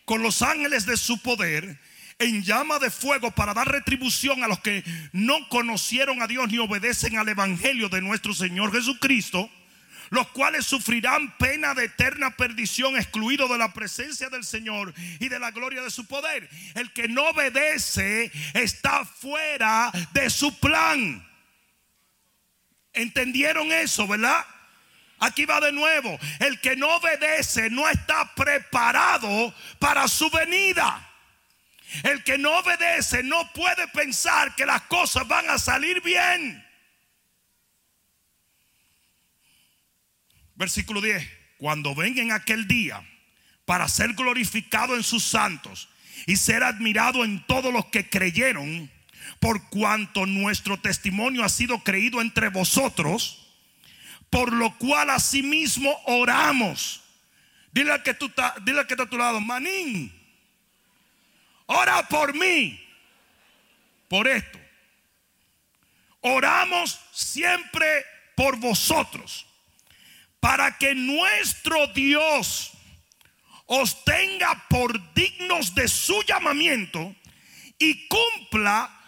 [0.05, 1.77] Con los ángeles de su poder
[2.19, 6.57] en llama de fuego para dar retribución a los que no conocieron a Dios ni
[6.57, 9.51] obedecen al Evangelio de nuestro Señor Jesucristo,
[10.09, 15.39] los cuales sufrirán pena de eterna perdición, excluido de la presencia del Señor y de
[15.39, 16.49] la gloria de su poder.
[16.75, 21.28] El que no obedece está fuera de su plan.
[22.93, 24.45] ¿Entendieron eso, verdad?
[25.19, 26.17] Aquí va de nuevo.
[26.39, 31.05] El que no obedece no está preparado para su venida.
[32.03, 36.65] El que no obedece no puede pensar que las cosas van a salir bien.
[40.55, 41.27] Versículo 10.
[41.57, 43.03] Cuando venga en aquel día
[43.65, 45.89] para ser glorificado en sus santos
[46.27, 48.89] y ser admirado en todos los que creyeron,
[49.39, 53.47] por cuanto nuestro testimonio ha sido creído entre vosotros,
[54.29, 57.01] por lo cual asimismo oramos.
[57.71, 58.31] Dile al que, tú
[58.63, 60.13] dile al que está a tu lado, manín,
[61.67, 62.79] ora por mí,
[64.07, 64.59] por esto.
[66.21, 69.45] Oramos siempre por vosotros,
[70.39, 72.71] para que nuestro Dios
[73.67, 77.15] os tenga por dignos de su llamamiento
[77.77, 78.98] y cumpla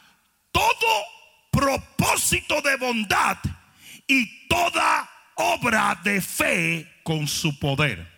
[0.52, 1.06] todo
[1.52, 3.38] propósito de bondad
[4.08, 8.10] y toda obra de fe con su poder.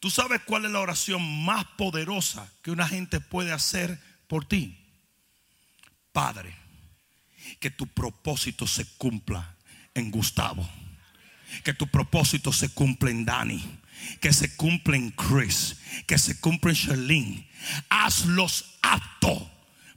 [0.00, 4.78] ¿Tú sabes cuál es la oración más poderosa que una gente puede hacer por ti?
[6.12, 6.54] Padre,
[7.58, 9.56] que tu propósito se cumpla
[9.94, 10.68] en Gustavo.
[11.62, 13.62] Que tu propósito se cumpla en Dani.
[14.20, 15.76] Que se cumpla en Chris.
[16.06, 17.48] Que se cumpla en Sherlyn.
[17.88, 19.42] Hazlos aptos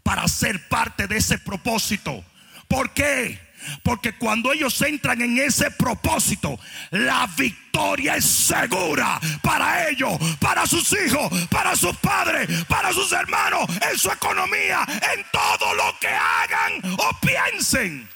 [0.08, 2.24] para ser parte de ese propósito.
[2.70, 3.38] ¿Por qué?
[3.84, 6.58] Porque cuando ellos entran en ese propósito,
[6.92, 13.68] la victoria es segura para ellos, para sus hijos, para sus padres, para sus hermanos,
[13.92, 18.08] en su economía, en todo lo que hagan o piensen.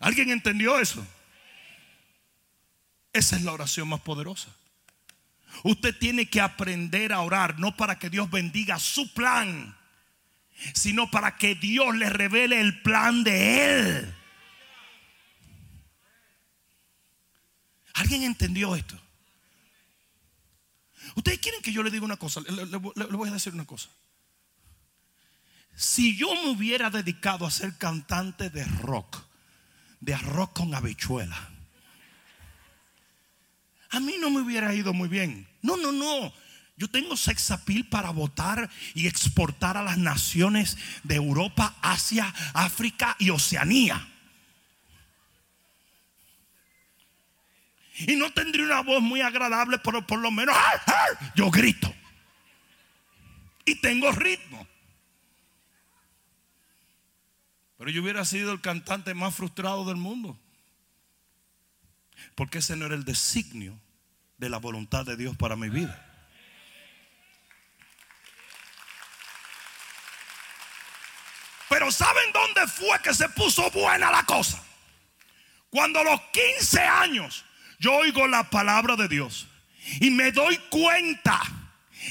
[0.00, 1.02] ¿Alguien entendió eso?
[3.14, 4.50] Esa es la oración más poderosa.
[5.64, 9.76] Usted tiene que aprender a orar, no para que Dios bendiga su plan
[10.74, 14.14] sino para que Dios le revele el plan de Él.
[17.94, 18.98] ¿Alguien entendió esto?
[21.14, 23.88] Ustedes quieren que yo le diga una cosa, le, voy a decir una cosa.
[25.74, 29.18] Si yo me hubiera dedicado a ser cantante de rock,
[30.00, 31.49] de arroz con habichuela,
[33.90, 35.48] a mí no me hubiera ido muy bien.
[35.62, 36.32] No, no, no.
[36.76, 43.30] Yo tengo sexapil para votar y exportar a las naciones de Europa, Asia, África y
[43.30, 44.08] Oceanía.
[48.06, 50.56] Y no tendría una voz muy agradable, pero por lo menos
[51.34, 51.92] yo grito.
[53.66, 54.66] Y tengo ritmo.
[57.76, 60.38] Pero yo hubiera sido el cantante más frustrado del mundo.
[62.40, 63.78] Porque ese no era el designio
[64.38, 65.94] de la voluntad de Dios para mi vida.
[71.68, 74.58] Pero ¿saben dónde fue que se puso buena la cosa?
[75.68, 77.44] Cuando a los 15 años
[77.78, 79.46] yo oigo la palabra de Dios
[80.00, 81.42] y me doy cuenta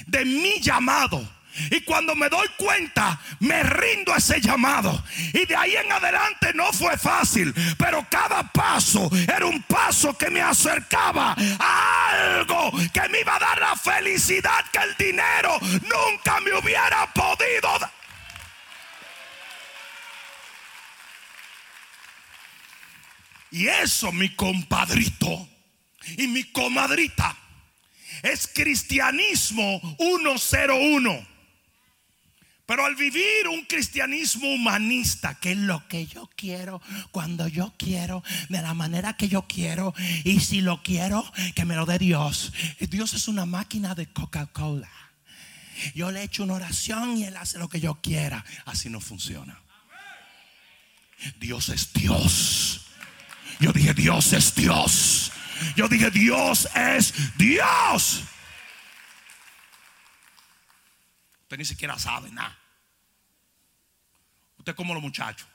[0.05, 1.27] de mi llamado.
[1.71, 5.03] Y cuando me doy cuenta, me rindo a ese llamado.
[5.33, 10.29] Y de ahí en adelante no fue fácil, pero cada paso era un paso que
[10.29, 16.39] me acercaba a algo que me iba a dar la felicidad que el dinero nunca
[16.41, 17.91] me hubiera podido dar.
[23.51, 25.47] Y eso, mi compadrito
[26.17, 27.35] y mi comadrita,
[28.21, 31.38] es cristianismo 101.
[32.69, 38.21] Pero al vivir un cristianismo humanista, que es lo que yo quiero, cuando yo quiero,
[38.47, 42.53] de la manera que yo quiero, y si lo quiero, que me lo dé Dios.
[42.79, 44.91] Dios es una máquina de Coca-Cola.
[45.95, 48.45] Yo le echo una oración y Él hace lo que yo quiera.
[48.65, 49.59] Así no funciona.
[51.39, 52.81] Dios es Dios.
[53.59, 55.31] Yo dije, Dios es Dios.
[55.75, 58.25] Yo dije, Dios es Dios.
[61.49, 62.55] Usted ni siquiera sabe nada.
[64.59, 65.47] Usted como los muchachos.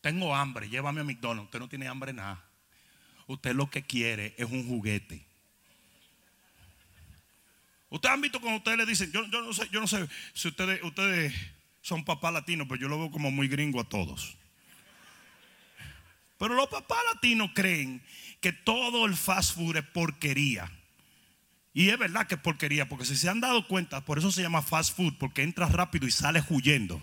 [0.00, 1.46] Tengo hambre, llévame a McDonald's.
[1.46, 2.40] Usted no tiene hambre nada.
[3.26, 5.26] Usted lo que quiere es un juguete.
[7.90, 10.80] Ustedes han visto cuando ustedes le dicen, yo, no sé, yo no sé si ustedes,
[10.84, 11.34] ustedes
[11.82, 14.36] son papás latinos, pero yo lo veo como muy gringo a todos.
[16.38, 18.00] Pero los papás latinos creen
[18.40, 20.70] que todo el fast food es porquería.
[21.76, 24.40] Y es verdad que es porquería, porque si se han dado cuenta, por eso se
[24.40, 27.02] llama fast food, porque entras rápido y sales huyendo.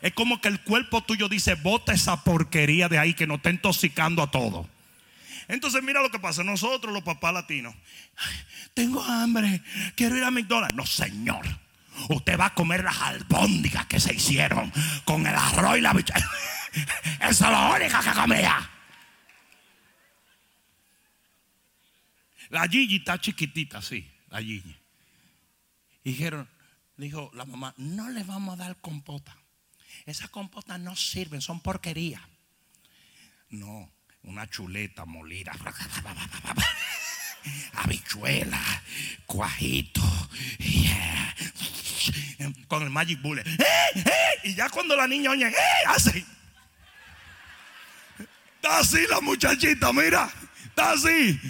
[0.00, 3.50] Es como que el cuerpo tuyo dice, bota esa porquería de ahí que nos está
[3.50, 4.66] intoxicando a todo.
[5.46, 7.74] Entonces mira lo que pasa, nosotros los papás latinos,
[8.72, 9.60] tengo hambre,
[9.94, 10.74] quiero ir a McDonald's.
[10.74, 11.44] No, señor,
[12.08, 14.72] usted va a comer las albóndigas que se hicieron
[15.04, 16.14] con el arroz y la bicha.
[17.20, 18.70] Esa es la única que comía.
[22.50, 24.76] La Gigi está chiquitita, sí, la Gigi.
[26.04, 26.48] Y dijeron,
[26.96, 29.36] dijo la mamá, no le vamos a dar compota.
[30.06, 32.28] Esas compotas no sirven, son porquería.
[33.50, 33.90] No,
[34.22, 35.52] una chuleta molida.
[37.74, 38.60] Habichuela,
[39.26, 40.02] cuajito.
[42.68, 43.44] Con el Magic Bullet.
[44.44, 45.52] Y ya cuando la niña oye,
[45.86, 46.24] así.
[48.56, 50.30] Está así la muchachita, mira.
[50.66, 51.40] Está así.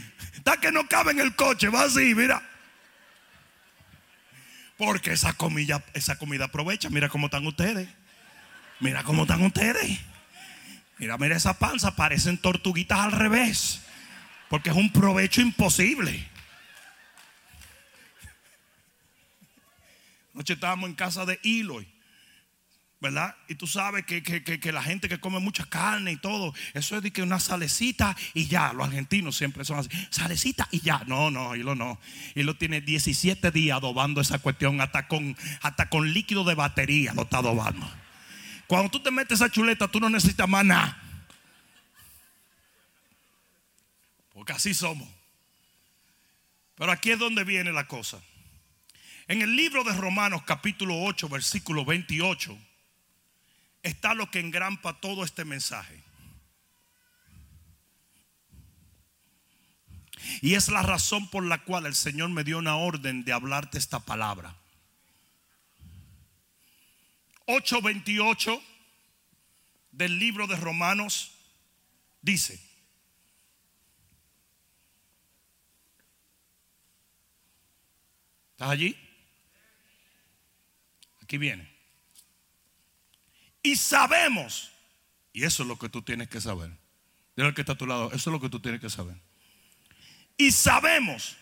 [0.45, 2.43] Está que no cabe en el coche, va así, mira.
[4.77, 6.91] Porque esa comida, esa comida aprovecha.
[6.91, 7.89] Mira cómo están ustedes.
[8.79, 9.99] Mira cómo están ustedes.
[10.99, 13.81] Mira, mira esa panza, parecen tortuguitas al revés.
[14.51, 16.29] Porque es un provecho imposible.
[20.35, 21.94] Noche estábamos en casa de Eloy.
[23.01, 23.37] ¿Verdad?
[23.49, 27.13] Y tú sabes que, la gente que come mucha carne y todo, eso es de
[27.13, 31.55] que una salecita y ya, los argentinos siempre son así, salecita y ya, no, no,
[31.55, 32.01] Hilo no,
[32.35, 37.23] Hilo tiene 17 días adobando esa cuestión, hasta con, hasta con líquido de batería lo
[37.23, 37.87] está adobando.
[38.67, 40.99] Cuando tú te metes esa chuleta, tú no necesitas más nada.
[44.33, 45.09] Porque así somos.
[46.77, 48.19] Pero aquí es donde viene la cosa.
[49.29, 52.59] En el libro de Romanos capítulo 8, versículo 28
[53.85, 56.03] está lo que engrampa todo este mensaje.
[60.41, 63.79] Y es la razón por la cual el Señor me dio una orden de hablarte
[63.79, 64.57] esta palabra.
[67.47, 68.61] 8:28
[69.93, 71.33] del libro de Romanos
[72.23, 72.55] dice,
[78.53, 78.97] ¿estás allí?
[81.21, 81.74] Aquí viene.
[83.65, 84.71] Y sabemos,
[85.33, 86.71] y eso es lo que tú tienes que saber.
[87.35, 89.17] Dile al que está a tu lado, eso es lo que tú tienes que saber.
[90.37, 91.35] Y sabemos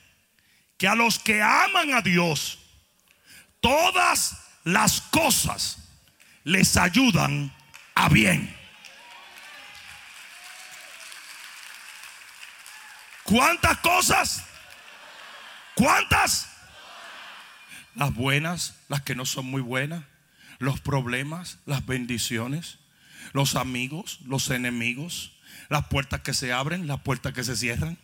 [0.79, 2.61] que a los que aman a Dios,
[3.61, 5.79] todas las cosas
[6.45, 7.53] les ayudan
[7.97, 8.57] a bien.
[13.25, 14.45] ¿Cuántas cosas?
[15.75, 16.49] ¿Cuántas?
[17.97, 20.05] Las buenas, las que no son muy buenas,
[20.63, 22.79] los problemas, las bendiciones,
[23.33, 25.33] los amigos, los enemigos,
[25.69, 27.99] las puertas que se abren, las puertas que se cierran.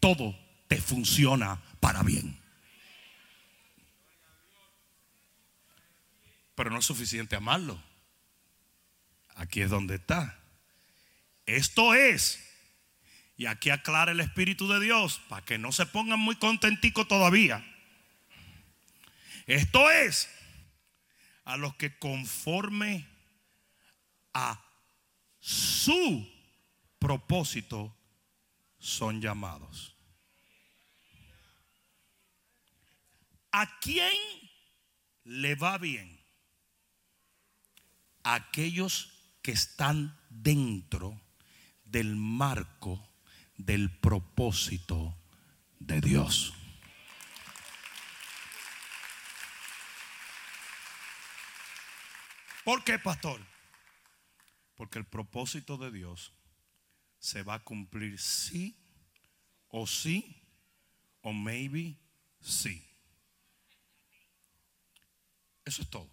[0.00, 0.34] Todo
[0.68, 2.40] te funciona para bien.
[6.54, 7.78] Pero no es suficiente amarlo.
[9.34, 10.38] Aquí es donde está.
[11.44, 12.42] Esto es,
[13.36, 17.62] y aquí aclara el Espíritu de Dios, para que no se pongan muy contenticos todavía.
[19.46, 20.30] Esto es
[21.44, 23.08] a los que conforme
[24.32, 24.62] a
[25.40, 26.28] su
[26.98, 27.96] propósito
[28.78, 29.96] son llamados.
[33.50, 34.12] ¿A quién
[35.24, 36.22] le va bien?
[38.22, 39.12] aquellos
[39.42, 41.20] que están dentro
[41.84, 43.02] del marco
[43.56, 45.16] del propósito
[45.78, 46.54] de Dios.
[52.64, 53.40] ¿Por qué, pastor?
[54.76, 56.32] Porque el propósito de Dios
[57.18, 58.76] se va a cumplir sí
[59.68, 60.42] o sí
[61.22, 61.96] o maybe
[62.40, 62.84] sí.
[65.64, 66.10] Eso es todo.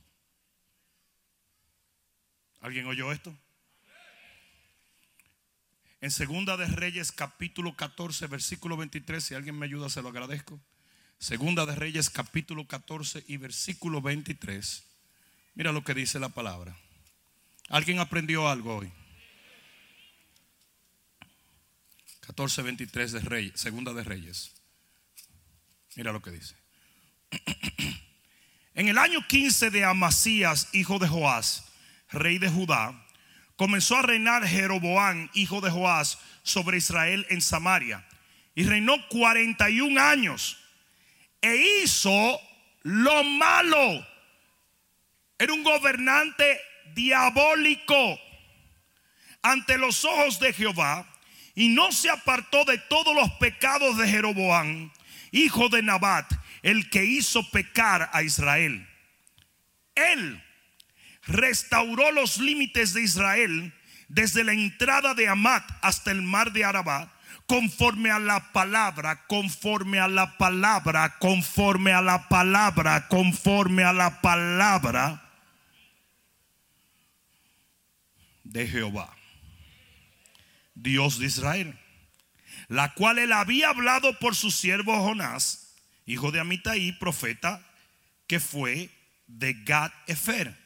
[2.62, 3.36] ¿Alguien oyó esto?
[6.02, 10.60] En Segunda de Reyes capítulo 14 versículo 23, si alguien me ayuda se lo agradezco.
[11.18, 14.88] Segunda de Reyes capítulo 14 y versículo 23.
[15.60, 16.74] Mira lo que dice la palabra.
[17.68, 18.89] ¿Alguien aprendió algo hoy?
[22.22, 24.53] 14, 23 de Reyes, Segunda de Reyes.
[25.97, 26.55] Mira lo que dice.
[28.74, 31.66] En el año 15 de Amasías, hijo de Joás,
[32.10, 33.05] rey de Judá,
[33.57, 38.07] comenzó a reinar Jeroboán, hijo de Joás, sobre Israel en Samaria.
[38.55, 40.57] Y reinó 41 años.
[41.41, 42.39] E hizo
[42.84, 44.07] lo malo
[45.39, 46.61] era un gobernante
[46.93, 48.19] diabólico
[49.41, 51.07] ante los ojos de Jehová
[51.55, 54.91] y no se apartó de todos los pecados de Jeroboam
[55.31, 56.31] hijo de Nabat,
[56.61, 58.87] el que hizo pecar a Israel.
[59.95, 60.43] Él
[61.23, 63.73] restauró los límites de Israel
[64.07, 67.13] desde la entrada de Amat hasta el mar de Arabá,
[67.45, 74.21] conforme a la palabra, conforme a la palabra, conforme a la palabra, conforme a la
[74.21, 75.28] palabra
[78.50, 79.16] de Jehová,
[80.74, 81.80] Dios de Israel,
[82.68, 85.76] la cual él había hablado por su siervo Jonás,
[86.06, 87.64] hijo de Amitai, profeta,
[88.28, 88.89] que fue
[89.28, 90.58] de Gad Efer,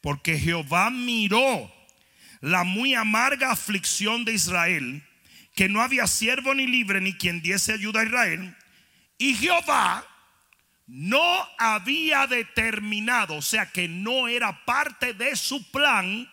[0.00, 1.72] porque Jehová miró
[2.40, 5.02] la muy amarga aflicción de Israel,
[5.54, 8.56] que no había siervo ni libre ni quien diese ayuda a Israel,
[9.18, 10.04] y Jehová
[10.88, 16.28] no había determinado, o sea que no era parte de su plan,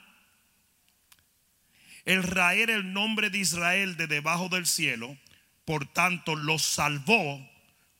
[2.05, 5.17] el raer el nombre de Israel de debajo del cielo,
[5.65, 7.47] por tanto lo salvó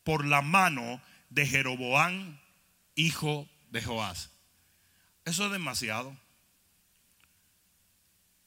[0.04, 2.42] por la mano de Jeroboán,
[2.96, 4.32] hijo de Joás.
[5.26, 6.18] Eso es demasiado.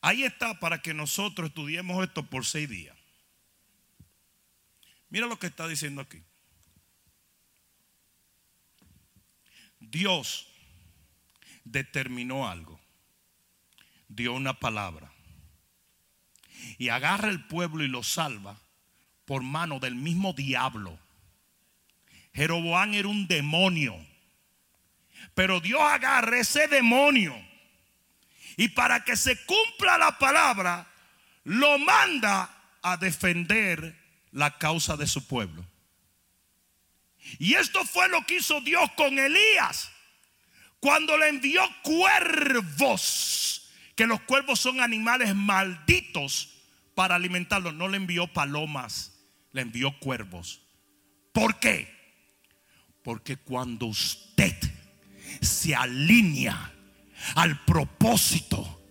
[0.00, 2.96] Ahí está para que nosotros estudiemos esto por seis días.
[5.08, 6.22] Mira lo que está diciendo aquí.
[9.78, 10.48] Dios
[11.62, 12.80] determinó algo,
[14.08, 15.13] dio una palabra
[16.78, 18.58] y agarra el pueblo y lo salva
[19.24, 20.98] por mano del mismo diablo.
[22.34, 23.96] Jeroboán era un demonio.
[25.34, 27.34] Pero Dios agarra ese demonio
[28.56, 30.86] y para que se cumpla la palabra,
[31.44, 32.50] lo manda
[32.82, 33.98] a defender
[34.32, 35.64] la causa de su pueblo.
[37.38, 39.90] Y esto fue lo que hizo Dios con Elías
[40.78, 46.53] cuando le envió cuervos, que los cuervos son animales malditos
[46.94, 47.74] para alimentarlos.
[47.74, 49.18] No le envió palomas,
[49.52, 50.62] le envió cuervos.
[51.32, 51.92] ¿Por qué?
[53.02, 54.56] Porque cuando usted
[55.40, 56.72] se alinea
[57.34, 58.82] al propósito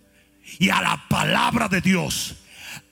[0.58, 2.36] y a la palabra de Dios,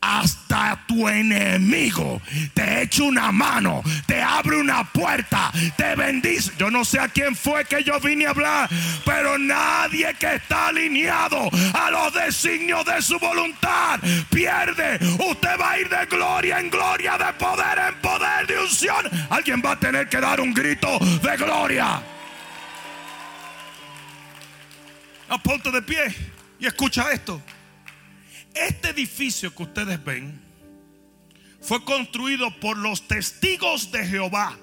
[0.03, 2.21] hasta tu enemigo
[2.53, 6.53] te echa una mano, te abre una puerta, te bendice.
[6.59, 8.69] Yo no sé a quién fue que yo vine a hablar,
[9.05, 14.99] pero nadie que está alineado a los designios de su voluntad pierde.
[15.31, 19.09] Usted va a ir de gloria en gloria, de poder en poder, de unción.
[19.31, 22.03] Alguien va a tener que dar un grito de gloria.
[25.29, 26.15] Aponte de pie
[26.59, 27.41] y escucha esto.
[28.55, 30.41] Este edificio que ustedes ven
[31.61, 34.59] fue construido por los testigos de Jehová.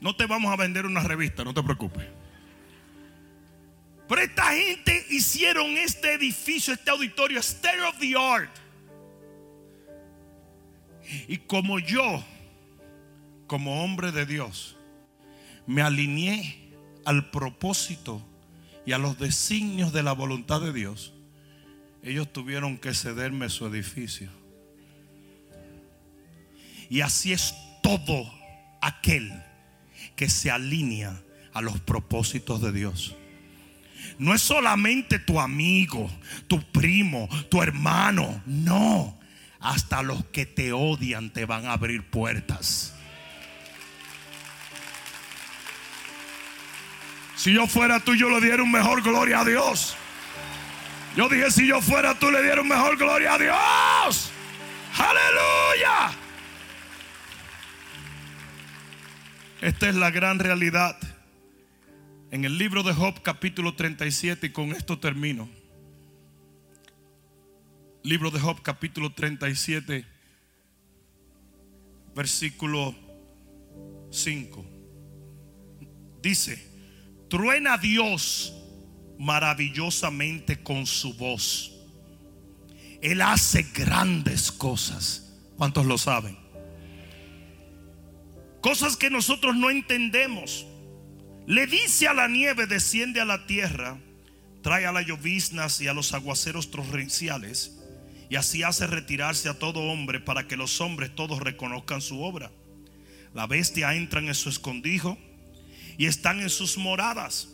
[0.00, 2.06] No te vamos a vender una revista, no te preocupes.
[4.08, 8.50] Pero esta gente hicieron este edificio, este auditorio, state of the art.
[11.28, 12.24] Y como yo,
[13.46, 14.76] como hombre de Dios,
[15.66, 16.72] me alineé
[17.04, 18.22] al propósito
[18.84, 21.12] y a los designios de la voluntad de Dios,
[22.06, 24.30] ellos tuvieron que cederme su edificio.
[26.88, 27.52] Y así es
[27.82, 28.32] todo
[28.80, 29.32] aquel
[30.14, 31.20] que se alinea
[31.52, 33.16] a los propósitos de Dios.
[34.18, 36.08] No es solamente tu amigo,
[36.46, 38.40] tu primo, tu hermano.
[38.46, 39.18] No.
[39.58, 42.94] Hasta los que te odian te van a abrir puertas.
[47.34, 49.96] Si yo fuera tú, yo le diera un mejor gloria a Dios.
[51.16, 54.30] Yo dije, si yo fuera tú, le diera un mejor gloria a Dios.
[54.98, 56.14] Aleluya.
[59.62, 60.98] Esta es la gran realidad.
[62.30, 65.48] En el libro de Job capítulo 37, y con esto termino.
[68.02, 70.04] Libro de Job capítulo 37,
[72.14, 72.94] versículo
[74.10, 74.66] 5.
[76.20, 76.62] Dice,
[77.30, 78.52] truena Dios
[79.18, 81.72] maravillosamente con su voz.
[83.02, 85.34] Él hace grandes cosas.
[85.56, 86.36] ¿Cuántos lo saben?
[88.60, 90.66] Cosas que nosotros no entendemos.
[91.46, 93.98] Le dice a la nieve, desciende a la tierra,
[94.62, 97.78] trae a las lloviznas y a los aguaceros torrenciales,
[98.28, 102.50] y así hace retirarse a todo hombre para que los hombres todos reconozcan su obra.
[103.32, 105.16] La bestia entra en su escondijo
[105.96, 107.48] y están en sus moradas.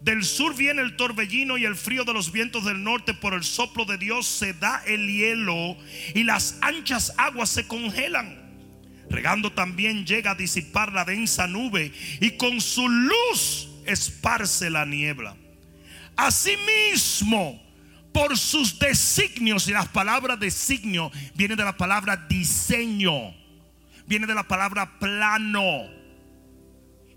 [0.00, 3.14] Del sur viene el torbellino y el frío de los vientos del norte.
[3.14, 5.76] Por el soplo de Dios se da el hielo
[6.14, 8.38] y las anchas aguas se congelan.
[9.10, 15.36] Regando también llega a disipar la densa nube y con su luz esparce la niebla.
[16.16, 17.60] Asimismo,
[18.12, 23.34] por sus designios, y las palabras designio vienen de la palabra diseño
[24.10, 25.99] viene de la palabra plano.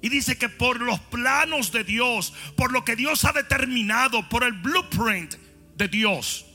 [0.04, 4.44] Y dice que por los planos de Dios, por lo que Dios ha determinado, por
[4.44, 5.36] el blueprint
[5.78, 6.46] de Dios,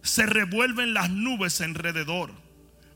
[0.00, 2.30] se revuelven las nubes alrededor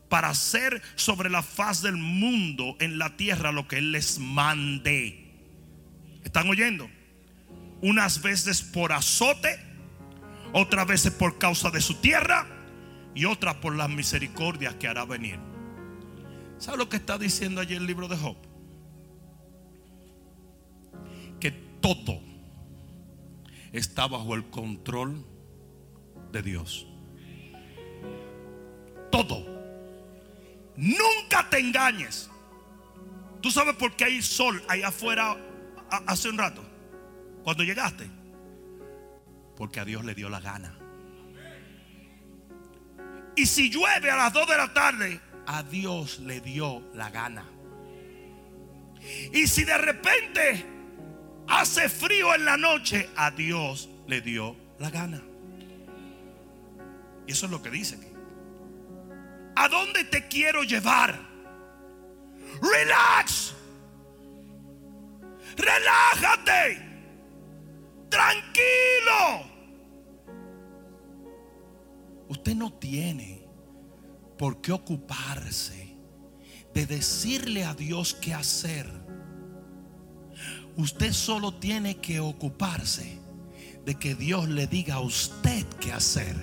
[0.07, 5.33] para hacer sobre la faz del mundo en la tierra lo que Él les mande.
[6.23, 6.89] ¿Están oyendo?
[7.81, 9.59] Unas veces por azote,
[10.53, 12.47] otras veces por causa de su tierra
[13.13, 15.39] y otras por las misericordias que hará venir.
[16.57, 18.48] ¿Sabe lo que está diciendo allí el libro de Job?
[21.39, 22.19] Que todo
[23.71, 25.25] está bajo el control
[26.31, 26.87] de Dios.
[29.11, 29.45] Todo.
[30.75, 32.29] Nunca te engañes.
[33.41, 35.37] ¿Tú sabes por qué hay sol allá afuera
[36.07, 36.63] hace un rato?
[37.43, 38.09] Cuando llegaste.
[39.55, 40.77] Porque a Dios le dio la gana.
[43.35, 47.45] Y si llueve a las 2 de la tarde, a Dios le dio la gana.
[49.33, 50.65] Y si de repente
[51.49, 55.21] hace frío en la noche, a Dios le dio la gana.
[57.27, 57.99] Y eso es lo que dice.
[59.55, 61.19] ¿A dónde te quiero llevar?
[62.61, 63.53] Relax.
[65.57, 66.87] Relájate.
[68.09, 69.49] Tranquilo.
[72.29, 73.43] Usted no tiene
[74.37, 75.97] por qué ocuparse
[76.73, 79.08] de decirle a Dios qué hacer.
[80.79, 83.19] Usted solo tiene que ocuparse
[83.85, 86.37] de que Dios le diga a usted qué hacer.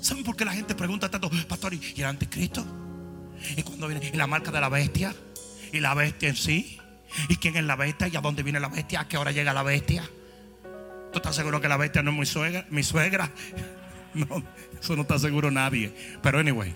[0.00, 2.66] ¿Saben por qué la gente pregunta tanto, pastor, ¿y el anticristo?
[3.56, 4.10] ¿Y cuando viene?
[4.12, 5.14] ¿Y la marca de la bestia?
[5.72, 6.80] ¿Y la bestia en sí?
[7.28, 8.08] ¿Y quién es la bestia?
[8.08, 9.02] ¿Y a dónde viene la bestia?
[9.02, 10.10] ¿A qué hora llega la bestia?
[11.12, 12.66] ¿Tú estás seguro que la bestia no es mi suegra?
[12.70, 13.30] ¿Mi suegra?
[14.12, 14.42] No,
[14.80, 15.94] eso no está seguro nadie.
[16.20, 16.74] Pero anyway.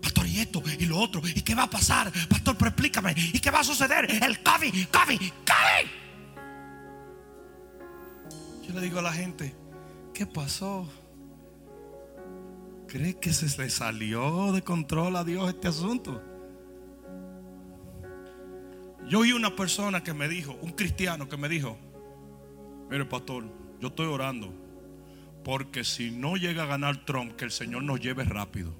[0.00, 2.10] Pastor, y esto, y lo otro, ¿y qué va a pasar?
[2.30, 4.10] Pastor, pero explícame, ¿y qué va a suceder?
[4.10, 5.90] El COVID, COVID, COVID.
[8.66, 9.54] Yo le digo a la gente,
[10.14, 10.88] ¿qué pasó?
[12.88, 16.22] ¿Cree que se le salió de control a Dios este asunto?
[19.08, 21.78] Yo oí una persona que me dijo, un cristiano que me dijo,
[22.90, 23.44] mire pastor,
[23.80, 24.52] yo estoy orando
[25.44, 28.74] porque si no llega a ganar Trump, que el Señor nos lleve rápido.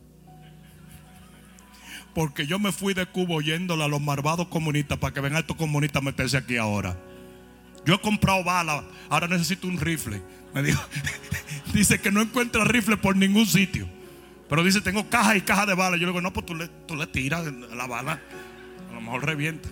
[2.14, 5.57] Porque yo me fui de Cuba oyéndole a los malvados comunistas para que vengan estos
[5.57, 6.99] comunistas a meterse aquí ahora.
[7.87, 10.21] Yo he comprado balas, ahora necesito un rifle.
[10.53, 10.83] Me dijo,
[11.73, 13.89] dice que no encuentra rifle por ningún sitio.
[14.49, 16.01] Pero dice, tengo caja y caja de balas.
[16.01, 18.21] Yo le digo, no, pues tú le, tú le tiras la bala.
[18.91, 19.68] A lo mejor revienta.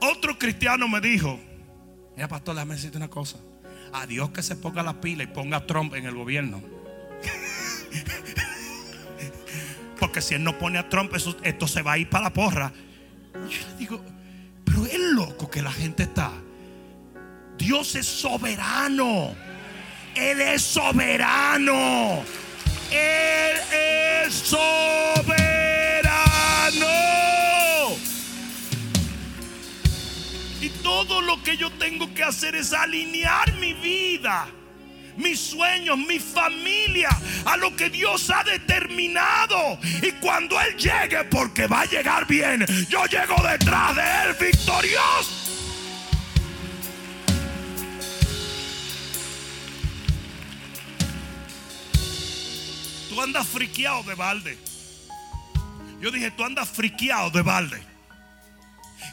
[0.00, 1.38] Otro cristiano me dijo,
[2.14, 3.38] mira pastor, déjame decirte una cosa.
[3.92, 6.62] A Dios que se ponga la pila y ponga a Trump en el gobierno.
[10.00, 12.72] Porque si él no pone a Trump, esto se va a ir para la porra.
[13.32, 14.04] Yo le digo,
[14.64, 16.32] pero es loco que la gente está.
[17.56, 19.34] Dios es soberano.
[20.14, 22.22] Él es soberano.
[22.90, 23.56] Él
[24.26, 25.55] es soberano.
[31.20, 34.46] Lo que yo tengo que hacer es alinear mi vida,
[35.16, 37.08] mis sueños, mi familia
[37.44, 39.78] a lo que Dios ha determinado.
[40.02, 45.46] Y cuando Él llegue, porque va a llegar bien, yo llego detrás de Él victorioso.
[53.08, 54.58] Tú andas friqueado de balde.
[56.00, 57.95] Yo dije, tú andas friqueado de balde.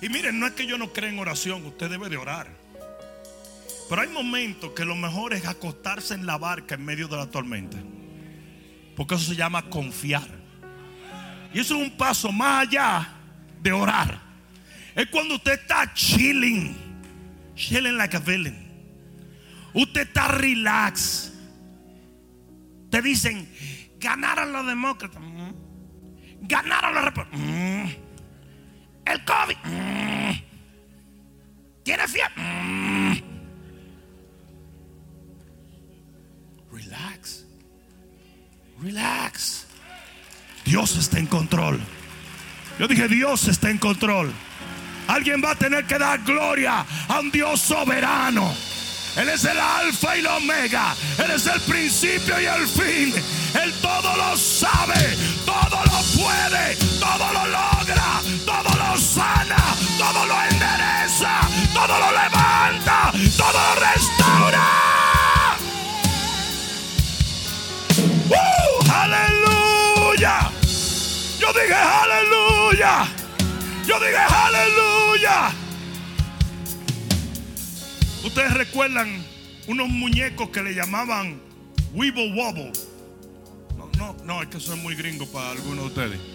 [0.01, 2.47] Y miren, no es que yo no crea en oración, usted debe de orar.
[3.89, 7.27] Pero hay momentos que lo mejor es acostarse en la barca en medio de la
[7.29, 7.77] tormenta.
[8.95, 10.27] Porque eso se llama confiar.
[11.53, 13.09] Y eso es un paso más allá
[13.61, 14.19] de orar.
[14.95, 16.75] Es cuando usted está chilling.
[17.55, 18.63] Chilling like a villain.
[19.73, 21.33] Usted está relax.
[22.89, 23.47] Te dicen,
[23.99, 25.21] ganaron los demócratas.
[26.41, 28.02] Ganaron los republicanos.
[29.05, 29.57] El COVID.
[31.83, 33.23] ¿Tiene fiebre?
[36.71, 37.45] Relax.
[38.81, 39.65] Relax.
[40.65, 41.79] Dios está en control.
[42.79, 44.31] Yo dije, Dios está en control.
[45.07, 48.53] Alguien va a tener que dar gloria a un Dios soberano.
[49.17, 50.95] Él es el alfa y el omega.
[51.23, 53.13] Él es el principio y el fin.
[53.61, 59.57] Él todo lo sabe, todo lo puede, todo todo lo logra, todo sana,
[59.97, 61.41] todo lo endereza,
[61.73, 64.67] todo lo levanta, todo lo restaura.
[68.29, 68.91] ¡Uh!
[68.91, 70.51] ¡Aleluya!
[71.39, 73.07] Yo dije aleluya.
[73.85, 75.51] Yo dije aleluya.
[78.23, 79.23] Ustedes recuerdan
[79.67, 81.41] unos muñecos que le llamaban
[81.93, 82.71] Weeble Wobble.
[83.77, 86.32] No, no, no, es que es muy gringo para algunos de ustedes.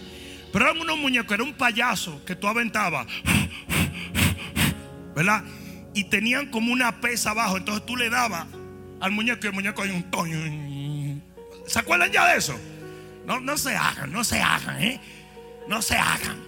[0.52, 3.06] Pero eran unos muñecos, era un payaso que tú aventabas.
[5.14, 5.44] ¿Verdad?
[5.94, 7.56] Y tenían como una pesa abajo.
[7.56, 8.46] Entonces tú le dabas
[9.00, 10.38] al muñeco y el muñeco hay un toño.
[11.66, 12.58] ¿Se acuerdan ya de eso?
[13.26, 15.00] No, no se hagan, no se hagan, ¿eh?
[15.68, 16.38] No se hagan.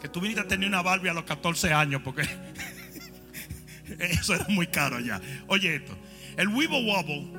[0.00, 2.22] Que tú viniste a tener una Barbie a los 14 años porque
[3.98, 5.20] eso era muy caro ya.
[5.46, 5.96] Oye esto,
[6.36, 7.32] el Weeble Wobble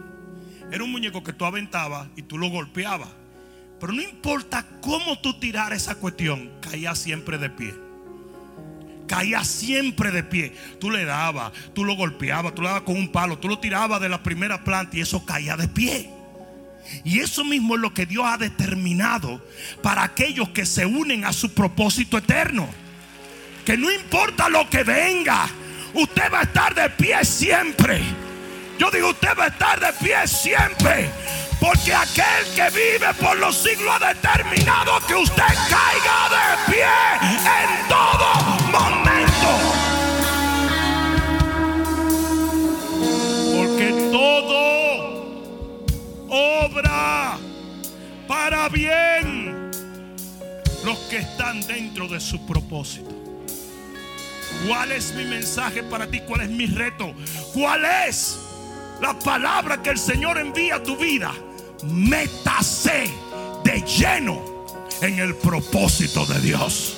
[0.72, 3.10] era un muñeco que tú aventabas y tú lo golpeabas.
[3.84, 7.74] Pero no importa cómo tú tirar esa cuestión, caía siempre de pie.
[9.10, 10.56] Caía siempre de pie.
[10.80, 14.00] Tú le dabas, tú lo golpeabas, tú le dabas con un palo, tú lo tirabas
[14.00, 16.10] de la primera planta y eso caía de pie.
[17.04, 19.46] Y eso mismo es lo que Dios ha determinado
[19.82, 22.70] para aquellos que se unen a su propósito eterno.
[23.66, 25.50] Que no importa lo que venga,
[25.94, 28.02] usted va a estar de pie siempre.
[28.80, 31.10] Yo digo, usted va a estar de pie siempre.
[31.64, 36.86] Porque aquel que vive por los siglos ha determinado que usted caiga de pie
[37.30, 38.28] en todo
[38.70, 39.50] momento.
[43.56, 44.60] Porque todo
[46.28, 47.38] obra
[48.28, 49.72] para bien
[50.84, 53.16] los que están dentro de su propósito.
[54.68, 56.20] ¿Cuál es mi mensaje para ti?
[56.28, 57.14] ¿Cuál es mi reto?
[57.54, 58.38] ¿Cuál es
[59.00, 61.34] la palabra que el Señor envía a tu vida?
[61.92, 63.10] Métase
[63.64, 64.42] de lleno
[65.02, 66.98] en el propósito de Dios.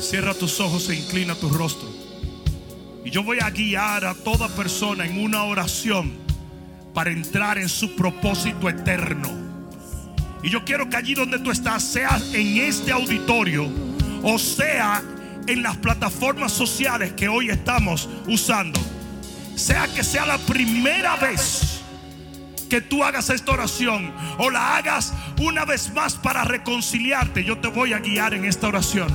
[0.00, 1.88] Cierra tus ojos e inclina tu rostro.
[3.04, 6.12] Y yo voy a guiar a toda persona en una oración
[6.94, 9.28] para entrar en su propósito eterno.
[10.42, 13.68] Y yo quiero que allí donde tú estás, sea en este auditorio
[14.22, 15.02] o sea
[15.48, 18.78] en las plataformas sociales que hoy estamos usando,
[19.56, 21.80] sea que sea la primera vez
[22.68, 27.68] que tú hagas esta oración o la hagas una vez más para reconciliarte, yo te
[27.68, 29.08] voy a guiar en esta oración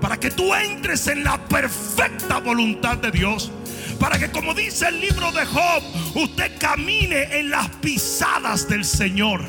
[0.00, 3.50] para que tú entres en la perfecta voluntad de Dios.
[3.98, 5.82] Para que como dice el libro de Job,
[6.14, 9.42] usted camine en las pisadas del Señor.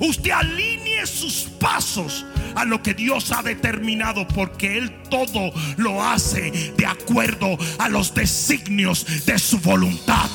[0.00, 2.24] Usted alinee sus pasos
[2.54, 8.14] a lo que Dios ha determinado, porque Él todo lo hace de acuerdo a los
[8.14, 10.28] designios de su voluntad.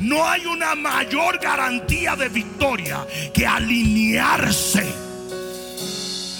[0.00, 4.86] No hay una mayor garantía de victoria que alinearse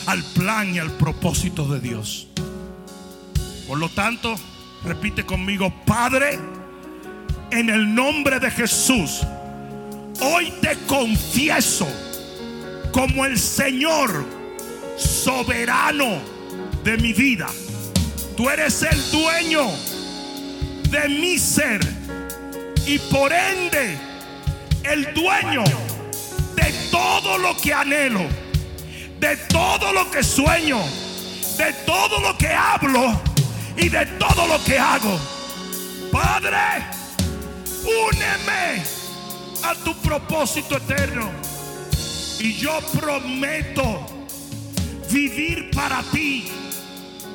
[0.07, 2.29] al plan y al propósito de Dios.
[3.67, 4.37] Por lo tanto,
[4.85, 6.39] repite conmigo, Padre,
[7.51, 9.23] en el nombre de Jesús,
[10.21, 11.89] hoy te confieso
[12.97, 14.25] como el Señor
[14.97, 16.19] soberano
[16.83, 17.47] de mi vida.
[18.35, 19.69] Tú eres el dueño
[20.89, 21.81] de mi ser
[22.87, 23.99] y por ende
[24.83, 25.65] el dueño
[26.55, 28.27] de todo lo que anhelo
[29.21, 30.79] de todo lo que sueño,
[31.59, 33.21] de todo lo que hablo
[33.77, 35.19] y de todo lo que hago.
[36.13, 36.87] Padre,
[37.83, 38.83] úneme
[39.63, 41.56] a tu propósito eterno.
[42.39, 44.07] Y yo prometo
[45.11, 46.51] vivir para ti,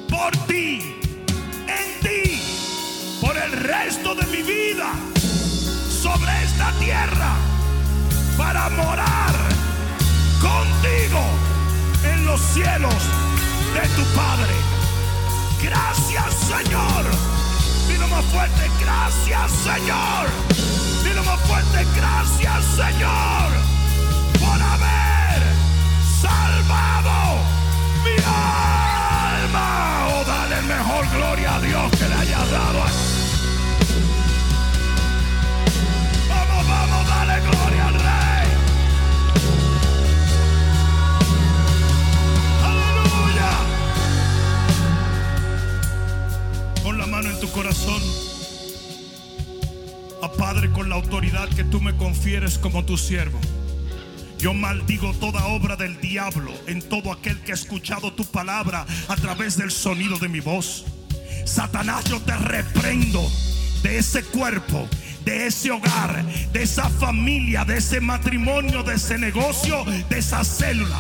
[0.10, 0.80] por ti,
[1.68, 2.42] en ti,
[3.20, 4.92] por el resto de mi vida,
[5.90, 7.36] sobre esta tierra,
[8.38, 9.34] para morar
[10.40, 11.24] contigo
[12.04, 12.94] en los cielos
[13.74, 14.54] de tu Padre.
[15.64, 17.06] Gracias Señor.
[17.88, 20.30] Dilo más fuerte, gracias Señor.
[21.04, 23.71] Dilo más fuerte, gracias Señor.
[50.22, 53.40] A Padre, con la autoridad que tú me confieres como tu siervo.
[54.38, 59.16] Yo maldigo toda obra del diablo en todo aquel que ha escuchado tu palabra a
[59.16, 60.86] través del sonido de mi voz.
[61.46, 63.22] Satanás, yo te reprendo
[63.84, 64.88] de ese cuerpo
[65.26, 71.00] de ese hogar, de esa familia, de ese matrimonio, de ese negocio, de esa célula.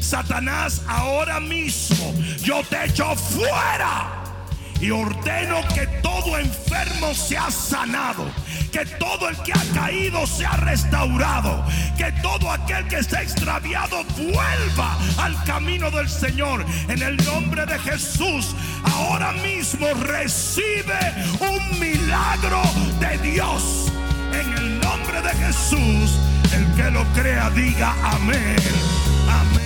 [0.00, 4.25] Satanás, ahora mismo yo te echo fuera
[4.80, 8.26] y ordeno que todo enfermo sea sanado,
[8.72, 11.64] que todo el que ha caído sea restaurado,
[11.96, 16.64] que todo aquel que está extraviado vuelva al camino del Señor.
[16.88, 18.54] En el nombre de Jesús,
[18.84, 20.98] ahora mismo recibe
[21.40, 22.62] un milagro
[23.00, 23.92] de Dios.
[24.32, 26.18] En el nombre de Jesús,
[26.52, 28.56] el que lo crea diga amén.
[29.28, 29.65] Amén.